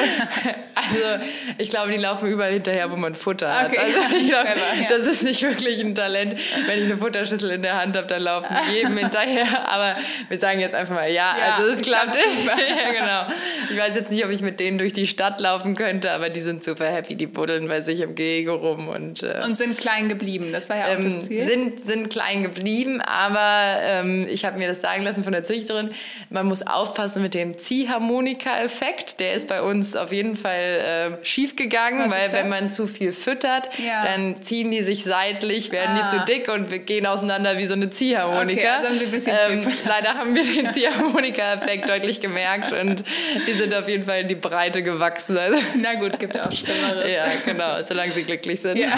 Also, 0.76 1.24
ich 1.56 1.68
glaube, 1.68 1.92
die 1.92 1.98
laufen 1.98 2.26
überall 2.26 2.52
hinterher, 2.52 2.90
wo 2.90 2.96
man 2.96 3.14
Futter 3.14 3.50
hat. 3.50 3.70
Okay. 3.70 3.78
Also, 3.78 4.16
ich 4.16 4.28
glaube, 4.28 4.48
ja. 4.48 4.88
das 4.88 5.06
ist 5.06 5.22
nicht 5.22 5.40
wirklich 5.42 5.80
ein 5.80 5.94
Talent. 5.94 6.34
Wenn 6.66 6.78
ich 6.80 6.84
eine 6.86 6.98
Futterschüssel 6.98 7.50
in 7.50 7.62
der 7.62 7.80
Hand 7.80 7.96
habe, 7.96 8.08
dann 8.08 8.20
laufen 8.20 8.54
jedem 8.74 8.98
hinterher. 8.98 9.66
Aber 9.68 9.96
wir 10.28 10.36
sagen 10.36 10.58
jetzt 10.58 10.74
einfach 10.74 10.96
mal, 10.96 11.10
ja, 11.10 11.36
ja 11.38 11.54
also 11.54 11.70
es 11.70 11.80
klappt. 11.80 12.16
ja, 12.16 12.92
genau. 12.92 13.34
Ich 13.70 13.78
weiß 13.78 13.94
jetzt 13.94 14.10
nicht, 14.10 14.24
ob 14.24 14.32
ich 14.32 14.42
mit 14.42 14.58
denen 14.58 14.78
durch 14.78 14.92
die 14.92 15.06
Stadt 15.06 15.40
laufen 15.40 15.76
könnte, 15.76 16.10
aber 16.10 16.28
die 16.28 16.42
sind 16.42 16.64
super 16.64 16.86
happy. 16.86 17.14
Die 17.14 17.28
buddeln 17.28 17.68
bei 17.68 17.80
sich 17.80 18.00
im 18.00 18.16
Gehege 18.16 18.50
rum. 18.50 18.88
Und, 18.88 19.22
äh, 19.22 19.42
und 19.44 19.56
sind 19.56 19.78
klein 19.78 20.08
geblieben. 20.08 20.50
Das 20.52 20.68
war 20.68 20.76
ja 20.76 20.86
auch 20.86 20.98
ähm, 20.98 21.04
das 21.04 21.26
Ziel. 21.26 21.46
Sind 21.46 21.73
sind, 21.80 22.10
klein 22.10 22.42
geblieben, 22.42 23.00
aber 23.00 23.78
ähm, 23.82 24.26
ich 24.28 24.44
habe 24.44 24.58
mir 24.58 24.68
das 24.68 24.80
sagen 24.80 25.02
lassen 25.02 25.24
von 25.24 25.32
der 25.32 25.44
Züchterin, 25.44 25.90
man 26.30 26.46
muss 26.46 26.66
aufpassen 26.66 27.22
mit 27.22 27.34
dem 27.34 27.58
Ziehharmonika-Effekt. 27.58 29.20
Der 29.20 29.34
ist 29.34 29.48
bei 29.48 29.62
uns 29.62 29.96
auf 29.96 30.12
jeden 30.12 30.36
Fall 30.36 31.18
äh, 31.22 31.24
schief 31.24 31.56
gegangen, 31.56 32.10
weil 32.10 32.32
wenn 32.32 32.48
man 32.48 32.70
zu 32.70 32.86
viel 32.86 33.12
füttert, 33.12 33.68
ja. 33.78 34.02
dann 34.02 34.42
ziehen 34.42 34.70
die 34.70 34.82
sich 34.82 35.04
seitlich, 35.04 35.72
werden 35.72 35.98
ah. 35.98 36.10
die 36.10 36.16
zu 36.16 36.24
dick 36.24 36.48
und 36.48 36.70
wir 36.70 36.80
gehen 36.80 37.06
auseinander 37.06 37.58
wie 37.58 37.66
so 37.66 37.74
eine 37.74 37.90
Ziehharmonika. 37.90 38.80
Okay, 38.80 38.86
also 38.86 39.32
haben 39.32 39.62
ähm, 39.62 39.72
leider 39.86 40.14
haben 40.14 40.34
wir 40.34 40.42
den 40.42 40.70
Ziehharmonika-Effekt 40.72 41.88
deutlich 41.88 42.20
gemerkt 42.20 42.72
und 42.72 43.04
die 43.46 43.52
sind 43.52 43.74
auf 43.74 43.88
jeden 43.88 44.04
Fall 44.04 44.20
in 44.20 44.28
die 44.28 44.34
Breite 44.34 44.82
gewachsen. 44.82 45.38
Also 45.38 45.60
Na 45.80 45.94
gut, 45.94 46.18
gibt 46.18 46.38
auch 46.38 46.52
Schlimmere. 46.52 47.10
ja, 47.10 47.26
genau, 47.44 47.82
solange 47.82 48.12
sie 48.12 48.24
glücklich 48.24 48.60
sind. 48.60 48.84
Ja. 48.84 48.94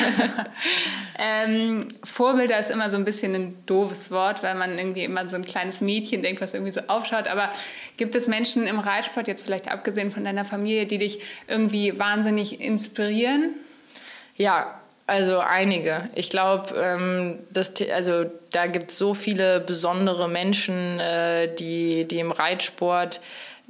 ähm, 1.18 1.86
Vorbilder 2.04 2.58
ist 2.68 2.74
immer 2.74 2.90
so 2.90 2.96
ein 2.96 3.04
bisschen 3.04 3.34
ein 3.34 3.66
doofes 3.66 4.10
Wort, 4.10 4.42
weil 4.42 4.54
man 4.54 4.78
irgendwie 4.78 5.04
immer 5.04 5.28
so 5.28 5.36
ein 5.36 5.44
kleines 5.44 5.80
Mädchen 5.80 6.22
denkt, 6.22 6.40
was 6.40 6.54
irgendwie 6.54 6.72
so 6.72 6.80
aufschaut. 6.88 7.28
Aber 7.28 7.50
gibt 7.96 8.14
es 8.14 8.28
Menschen 8.28 8.66
im 8.66 8.78
Reitsport, 8.78 9.28
jetzt 9.28 9.44
vielleicht 9.44 9.68
abgesehen 9.68 10.10
von 10.10 10.24
deiner 10.24 10.44
Familie, 10.44 10.86
die 10.86 10.98
dich 10.98 11.20
irgendwie 11.48 11.98
wahnsinnig 11.98 12.60
inspirieren? 12.60 13.54
Ja, 14.36 14.80
also 15.06 15.38
einige. 15.38 16.10
Ich 16.14 16.30
glaube, 16.30 16.74
ähm, 16.76 17.38
also 17.94 18.24
da 18.52 18.66
gibt 18.66 18.90
es 18.90 18.98
so 18.98 19.14
viele 19.14 19.60
besondere 19.60 20.28
Menschen, 20.28 20.98
äh, 20.98 21.54
die, 21.54 22.06
die 22.06 22.18
im 22.18 22.32
Reitsport 22.32 23.20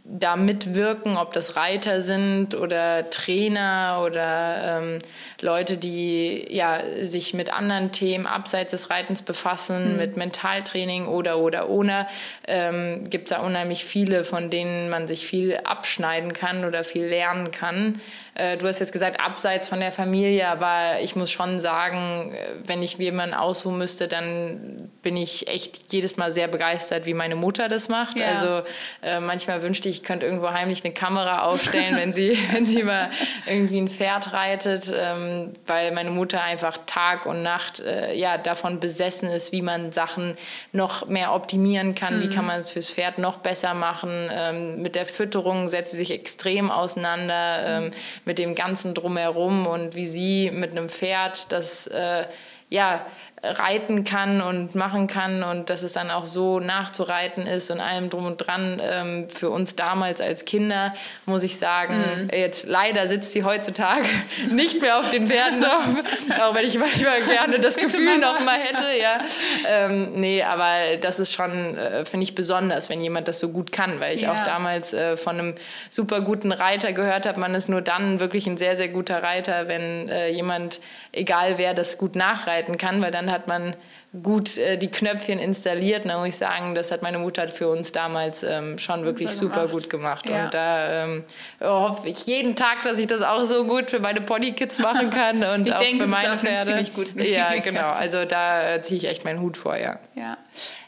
da 0.09 0.37
mitwirken, 0.37 1.17
ob 1.17 1.33
das 1.33 1.57
Reiter 1.57 2.01
sind 2.01 2.55
oder 2.55 3.11
Trainer 3.11 4.03
oder 4.07 4.79
ähm, 4.81 4.99
Leute, 5.41 5.77
die 5.77 6.47
ja, 6.49 6.81
sich 7.03 7.35
mit 7.35 7.53
anderen 7.53 7.91
Themen 7.91 8.27
abseits 8.27 8.71
des 8.71 8.91
Reitens 8.91 9.23
befassen, 9.23 9.93
mhm. 9.93 9.97
mit 9.99 10.17
Mentaltraining 10.17 11.07
oder 11.09 11.39
oder 11.39 11.69
ohne, 11.69 12.07
ähm, 12.47 13.11
gibt 13.11 13.31
es 13.31 13.37
da 13.37 13.43
unheimlich 13.43 13.85
viele, 13.85 14.25
von 14.25 14.49
denen 14.49 14.91
man 14.91 15.09
sich 15.09 15.27
viel 15.27 15.57
abschneiden 15.65 16.33
kann 16.33 16.65
oder 16.65 16.85
viel 16.85 17.05
lernen 17.05 17.51
kann. 17.51 18.01
Äh, 18.37 18.59
du 18.59 18.69
hast 18.69 18.81
jetzt 18.81 18.93
gesagt, 18.93 19.19
abseits 19.19 19.69
von 19.69 19.81
der 19.81 19.93
Familie, 19.93 20.47
aber 20.49 21.01
ich 21.01 21.17
muss 21.17 21.31
schon 21.31 21.59
sagen, 21.59 22.35
äh, 22.35 22.57
wenn 22.67 22.83
ich 22.83 22.99
jemanden 22.99 23.35
aussuchen 23.35 23.79
müsste, 23.79 24.09
dann 24.09 24.91
bin 25.03 25.17
ich 25.17 25.49
echt 25.49 25.93
jedes 25.93 26.19
Mal 26.19 26.33
sehr 26.33 26.47
begeistert, 26.47 27.07
wie 27.07 27.15
meine 27.15 27.35
Mutter 27.35 27.69
das 27.69 27.89
macht. 27.89 28.21
Ja. 28.21 28.27
Also 28.27 28.63
äh, 29.03 29.21
manchmal 29.21 29.63
wünschte 29.63 29.89
ich, 29.89 29.97
ich 29.99 30.03
könnte 30.03 30.27
irgendwo 30.27 30.51
heimlich 30.51 30.85
eine 30.85 30.93
Kamera 30.93 31.45
aufstellen, 31.45 31.97
wenn 31.97 32.13
sie, 32.13 32.37
wenn 32.53 32.67
sie 32.67 32.83
mal 32.83 33.09
irgendwie 33.47 33.79
ein 33.79 33.89
Pferd 33.89 34.35
reitet, 34.35 34.93
ähm, 34.95 35.55
weil 35.67 35.93
meine 35.93 36.11
Mutter 36.11 36.43
einfach 36.43 36.79
Tag 36.85 37.25
und 37.25 37.43
Nacht 37.43 37.81
äh, 37.81 38.15
ja, 38.15 38.37
davon 38.37 38.81
besessen 38.81 39.31
ist, 39.31 39.53
wie 39.53 39.63
man 39.63 39.93
Sachen 39.93 40.37
noch 40.73 41.07
mehr 41.09 41.33
optimieren 41.33 41.95
kann, 41.95 42.19
mhm. 42.19 42.23
wie 42.25 42.29
kann 42.29 42.45
man 42.45 42.61
es 42.61 42.73
fürs 42.73 42.91
Pferd 42.91 43.17
noch 43.17 43.39
besser 43.39 43.73
machen. 43.73 44.29
Ähm, 44.31 44.83
mit 44.83 44.95
der 44.95 45.07
Fütterung 45.07 45.69
setzt 45.69 45.93
sie 45.93 45.97
sich 45.97 46.11
extrem 46.11 46.71
auseinander. 46.71 47.63
Ähm, 47.65 47.91
mit 48.27 48.39
dem 48.39 48.55
Ganzen 48.55 48.93
drumherum 48.93 49.67
und 49.67 49.95
wie 49.95 50.07
sie 50.07 50.51
mit 50.53 50.73
einem 50.73 50.91
Pferd 50.91 51.51
das 51.53 51.87
äh, 51.87 52.27
ja 52.69 53.07
reiten 53.43 54.05
kann 54.05 54.41
und 54.41 54.75
machen 54.75 55.07
kann 55.07 55.43
und 55.43 55.71
dass 55.71 55.83
es 55.83 55.93
dann 55.93 56.11
auch 56.11 56.27
so 56.27 56.61
nachzureiten 56.61 57.47
ist 57.47 57.71
und 57.71 57.81
allem 57.81 58.11
drum 58.11 58.27
und 58.27 58.39
dran. 58.39 58.81
Ähm, 58.83 59.29
für 59.29 59.51
uns 59.51 59.77
damals 59.77 60.21
als 60.21 60.45
Kinder 60.45 60.95
muss 61.27 61.43
ich 61.43 61.59
sagen, 61.59 61.95
mhm. 61.95 62.31
jetzt 62.33 62.67
leider 62.67 63.09
sitzt 63.09 63.33
sie 63.33 63.45
heutzutage 63.45 64.07
nicht 64.53 64.81
mehr 64.81 64.99
auf 64.99 65.11
den 65.11 65.27
Pferden 65.27 65.61
drauf, 65.61 65.85
auch 66.41 66.55
wenn 66.55 66.67
ich 66.67 66.79
manchmal 66.79 67.21
gerne 67.23 67.61
das 67.61 67.77
Gefühl 67.77 68.19
noch 68.19 68.41
mal 68.41 68.59
hätte. 68.59 68.87
Ja. 69.01 69.21
Ähm, 69.67 70.13
nee, 70.15 70.43
aber 70.43 70.97
das 71.01 71.19
ist 71.19 71.33
schon, 71.33 71.77
äh, 71.77 72.05
finde 72.05 72.25
ich, 72.25 72.35
besonders, 72.35 72.91
wenn 72.91 73.03
jemand 73.03 73.29
das 73.29 73.39
so 73.39 73.51
gut 73.51 73.73
kann, 73.73 74.01
weil 74.01 74.15
ich 74.15 74.23
ja. 74.23 74.33
auch 74.33 74.45
damals 74.45 74.93
äh, 74.93 75.17
von 75.17 75.39
einem 75.39 75.55
super 75.91 76.21
guten 76.21 76.53
Reiter 76.53 76.93
gehört 76.93 77.27
habe, 77.27 77.39
man 77.41 77.55
ist 77.55 77.69
nur 77.69 77.83
dann 77.83 78.21
wirklich 78.21 78.47
ein 78.47 78.57
sehr, 78.57 78.77
sehr 78.77 78.89
guter 78.89 79.23
Reiter, 79.23 79.69
wenn 79.69 80.09
äh, 80.09 80.29
jemand, 80.31 80.81
egal 81.17 81.59
wer, 81.59 81.75
das 81.75 81.99
gut 81.99 82.15
nachreiten 82.15 82.79
kann, 82.79 83.01
weil 83.03 83.11
dann 83.11 83.31
hat 83.31 83.49
man 83.49 83.75
gut 84.23 84.57
äh, 84.57 84.77
die 84.79 84.91
Knöpfchen 84.91 85.39
installiert. 85.39 86.07
Da 86.07 86.19
muss 86.19 86.29
ich 86.29 86.37
sagen, 86.37 86.75
das 86.75 86.91
hat 86.91 87.03
meine 87.03 87.19
Mutter 87.19 87.49
für 87.49 87.69
uns 87.69 87.93
damals 87.93 88.43
ähm, 88.43 88.79
schon 88.79 89.05
wirklich 89.05 89.31
super, 89.31 89.63
super 89.63 89.73
gut 89.73 89.91
gemacht. 89.91 90.29
Ja. 90.29 90.45
Und 90.45 90.55
da 90.55 91.05
ähm, 91.05 91.25
hoffe 91.61 92.09
ich 92.09 92.27
jeden 92.27 92.57
Tag, 92.57 92.83
dass 92.85 92.99
ich 92.99 93.07
das 93.07 93.23
auch 93.23 93.45
so 93.45 93.65
gut 93.65 93.91
für 93.91 94.01
meine 94.01 94.21
Ponykids 94.21 94.79
machen 94.79 95.11
kann 95.11 95.43
und 95.55 95.73
auch 95.73 95.81
denke, 95.81 96.05
für 96.05 96.11
meine 96.11 96.37
Pferde. 96.37 96.85
Gut 96.95 97.11
ja, 97.17 97.55
genau. 97.63 97.89
Also 97.89 98.25
da 98.25 98.75
äh, 98.75 98.83
ziehe 98.83 98.99
ich 98.99 99.09
echt 99.09 99.25
meinen 99.25 99.41
Hut 99.41 99.57
vor, 99.57 99.77
ja. 99.77 99.99
ja. 100.15 100.37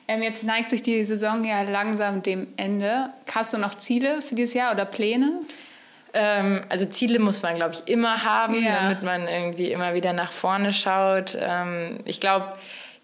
Ähm, 0.06 0.22
jetzt 0.22 0.44
neigt 0.44 0.70
sich 0.70 0.82
die 0.82 1.04
Saison 1.04 1.44
ja 1.44 1.62
langsam 1.62 2.22
dem 2.22 2.48
Ende. 2.56 3.10
Hast 3.32 3.52
du 3.52 3.58
noch 3.58 3.74
Ziele 3.74 4.22
für 4.22 4.34
dieses 4.34 4.54
Jahr 4.54 4.72
oder 4.72 4.86
Pläne? 4.86 5.40
Ähm, 6.18 6.62
also 6.68 6.84
Ziele 6.86 7.20
muss 7.20 7.42
man, 7.42 7.54
glaube 7.54 7.74
ich, 7.74 7.86
immer 7.86 8.24
haben, 8.24 8.54
ja. 8.54 8.82
damit 8.82 9.02
man 9.02 9.28
irgendwie 9.28 9.70
immer 9.70 9.94
wieder 9.94 10.12
nach 10.12 10.32
vorne 10.32 10.72
schaut. 10.72 11.36
Ähm, 11.40 12.00
ich 12.06 12.18
glaube, 12.20 12.54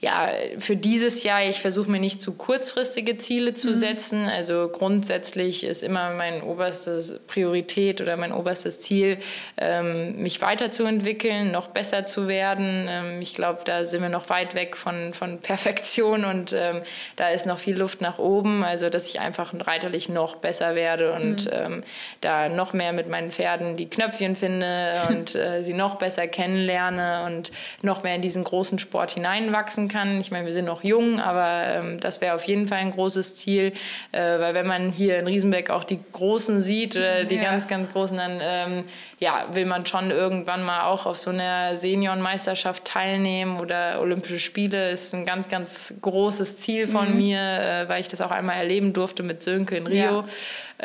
ja, 0.04 0.28
für 0.58 0.76
dieses 0.76 1.22
Jahr, 1.22 1.42
ich 1.44 1.62
versuche 1.62 1.90
mir 1.90 1.98
nicht 1.98 2.20
zu 2.20 2.34
kurzfristige 2.34 3.16
Ziele 3.16 3.54
zu 3.54 3.68
mhm. 3.68 3.74
setzen. 3.74 4.28
Also 4.28 4.68
grundsätzlich 4.68 5.64
ist 5.64 5.82
immer 5.82 6.10
mein 6.10 6.42
oberstes 6.42 7.20
Priorität 7.26 8.02
oder 8.02 8.18
mein 8.18 8.30
oberstes 8.30 8.80
Ziel, 8.80 9.16
ähm, 9.56 10.22
mich 10.22 10.42
weiterzuentwickeln, 10.42 11.52
noch 11.52 11.68
besser 11.68 12.04
zu 12.04 12.28
werden. 12.28 12.86
Ähm, 12.86 13.22
ich 13.22 13.34
glaube, 13.34 13.62
da 13.64 13.86
sind 13.86 14.02
wir 14.02 14.10
noch 14.10 14.28
weit 14.28 14.54
weg 14.54 14.76
von, 14.76 15.14
von 15.14 15.40
Perfektion 15.40 16.26
und 16.26 16.52
ähm, 16.52 16.82
da 17.16 17.30
ist 17.30 17.46
noch 17.46 17.56
viel 17.56 17.78
Luft 17.78 18.02
nach 18.02 18.18
oben. 18.18 18.62
Also, 18.62 18.90
dass 18.90 19.06
ich 19.06 19.20
einfach 19.20 19.54
reiterlich 19.58 20.10
noch 20.10 20.36
besser 20.36 20.74
werde 20.74 21.14
und 21.14 21.46
mhm. 21.46 21.50
Ähm, 21.54 21.84
da 22.20 22.48
noch 22.48 22.72
mehr 22.72 22.92
mit 22.92 23.08
meinen 23.08 23.30
Pferden 23.30 23.76
die 23.76 23.88
Knöpfchen 23.88 24.36
finde 24.36 24.92
und 25.08 25.34
äh, 25.34 25.62
sie 25.62 25.72
noch 25.72 25.94
besser 25.94 26.26
kennenlerne 26.26 27.24
und 27.26 27.52
noch 27.80 28.02
mehr 28.02 28.16
in 28.16 28.22
diesen 28.22 28.44
großen 28.44 28.78
Sport 28.78 29.12
hineinwachsen 29.12 29.88
kann 29.88 29.93
kann. 29.94 30.20
Ich 30.20 30.32
meine, 30.32 30.44
wir 30.44 30.52
sind 30.52 30.64
noch 30.64 30.82
jung, 30.82 31.20
aber 31.20 31.66
ähm, 31.68 32.00
das 32.00 32.20
wäre 32.20 32.34
auf 32.34 32.44
jeden 32.44 32.66
Fall 32.66 32.78
ein 32.78 32.90
großes 32.90 33.36
Ziel, 33.36 33.72
äh, 34.10 34.18
weil 34.20 34.52
wenn 34.54 34.66
man 34.66 34.90
hier 34.90 35.18
in 35.20 35.26
Riesenbeck 35.26 35.70
auch 35.70 35.84
die 35.84 36.00
Großen 36.12 36.60
sieht, 36.60 36.96
äh, 36.96 37.26
die 37.26 37.36
ja. 37.36 37.42
ganz, 37.42 37.68
ganz 37.68 37.92
Großen, 37.92 38.16
dann 38.16 38.40
ähm, 38.42 38.84
ja, 39.20 39.46
will 39.52 39.66
man 39.66 39.86
schon 39.86 40.10
irgendwann 40.10 40.64
mal 40.64 40.84
auch 40.84 41.06
auf 41.06 41.16
so 41.16 41.30
einer 41.30 41.76
Seniorenmeisterschaft 41.76 42.84
teilnehmen 42.84 43.60
oder 43.60 44.00
Olympische 44.00 44.40
Spiele 44.40 44.90
ist 44.90 45.14
ein 45.14 45.24
ganz, 45.24 45.48
ganz 45.48 45.94
großes 46.02 46.58
Ziel 46.58 46.88
von 46.88 47.12
mhm. 47.12 47.16
mir, 47.18 47.38
äh, 47.38 47.88
weil 47.88 48.00
ich 48.00 48.08
das 48.08 48.20
auch 48.20 48.32
einmal 48.32 48.56
erleben 48.56 48.92
durfte 48.92 49.22
mit 49.22 49.44
Sönke 49.44 49.76
in 49.76 49.86
Rio. 49.86 50.24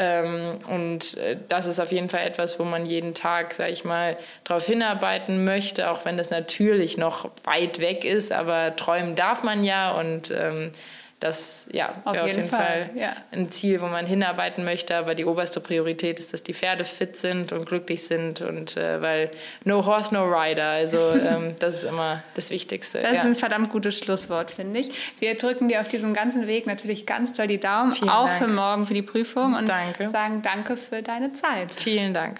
Ähm, 0.01 0.59
und 0.69 1.17
äh, 1.17 1.35
das 1.49 1.65
ist 1.65 1.77
auf 1.81 1.91
jeden 1.91 2.07
Fall 2.07 2.25
etwas, 2.25 2.57
wo 2.57 2.63
man 2.63 2.85
jeden 2.85 3.13
Tag, 3.13 3.53
sag 3.53 3.69
ich 3.69 3.83
mal, 3.83 4.15
darauf 4.45 4.65
hinarbeiten 4.65 5.43
möchte, 5.43 5.91
auch 5.91 6.05
wenn 6.05 6.15
das 6.15 6.29
natürlich 6.29 6.97
noch 6.97 7.29
weit 7.43 7.79
weg 7.79 8.05
ist, 8.05 8.31
aber 8.31 8.77
träumen 8.77 9.17
darf 9.17 9.43
man 9.43 9.61
ja. 9.65 9.91
Und 9.91 10.31
ähm, 10.31 10.71
das 11.19 11.65
ja, 11.71 11.95
auf, 12.05 12.15
jeden, 12.15 12.19
auf 12.19 12.27
jeden 12.27 12.47
Fall, 12.47 12.85
Fall 12.85 12.89
ja. 12.95 13.13
ein 13.31 13.51
Ziel, 13.51 13.81
wo 13.81 13.87
man 13.87 14.05
hinarbeiten 14.05 14.63
möchte. 14.63 14.95
Aber 14.95 15.15
die 15.15 15.25
oberste 15.25 15.59
Priorität 15.59 16.19
ist, 16.19 16.33
dass 16.33 16.43
die 16.43 16.53
Pferde 16.53 16.85
fit 16.85 17.17
sind 17.17 17.51
und 17.51 17.65
glücklich 17.65 18.03
sind. 18.03 18.41
Und 18.41 18.77
äh, 18.77 19.01
weil 19.01 19.31
no 19.65 19.85
horse, 19.85 20.13
no 20.13 20.23
rider. 20.23 20.69
Also 20.69 20.97
ähm, 21.15 21.55
das 21.59 21.79
ist 21.79 21.83
immer 21.83 22.23
das 22.35 22.51
Wichtigste. 22.51 22.99
Das 22.99 23.11
ja. 23.11 23.19
ist 23.19 23.25
ein 23.25 23.35
verdammt 23.35 23.69
gutes 23.69 23.99
Schlusswort, 23.99 24.49
finde 24.51 24.79
ich. 24.79 24.91
Wir 25.19 25.35
drücken 25.35 25.67
dir 25.67 25.81
auf 25.81 25.89
diesem 25.89 26.13
ganzen 26.13 26.47
Weg 26.47 26.67
natürlich 26.67 27.05
ganz 27.05 27.33
toll 27.33 27.47
die 27.47 27.59
Daumen, 27.59 27.91
Vielen 27.91 28.09
auch 28.09 28.27
Dank. 28.27 28.39
für 28.39 28.47
morgen 28.47 28.85
für 28.85 28.93
die 28.93 29.01
Prüfung. 29.01 29.55
Und 29.55 29.67
danke. 29.67 30.09
sagen 30.09 30.41
danke 30.41 30.77
für 30.77 31.01
deine 31.01 31.33
Zeit. 31.33 31.71
Vielen 31.71 32.13
Dank. 32.13 32.39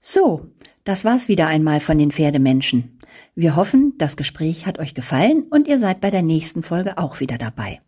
So, 0.00 0.46
das 0.84 1.04
war's 1.04 1.28
wieder 1.28 1.46
einmal 1.46 1.80
von 1.80 1.96
den 1.96 2.10
Pferdemenschen. 2.10 2.91
Wir 3.34 3.56
hoffen, 3.56 3.94
das 3.98 4.16
Gespräch 4.16 4.66
hat 4.66 4.78
euch 4.78 4.94
gefallen 4.94 5.44
und 5.50 5.68
ihr 5.68 5.78
seid 5.78 6.00
bei 6.00 6.10
der 6.10 6.22
nächsten 6.22 6.62
Folge 6.62 6.98
auch 6.98 7.20
wieder 7.20 7.38
dabei. 7.38 7.80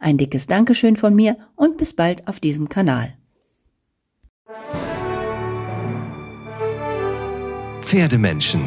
Ein 0.00 0.16
dickes 0.16 0.46
Dankeschön 0.46 0.96
von 0.96 1.14
mir 1.14 1.36
und 1.56 1.76
bis 1.76 1.92
bald 1.92 2.26
auf 2.26 2.40
diesem 2.40 2.68
Kanal. 2.70 3.14
Pferdemenschen 7.82 8.62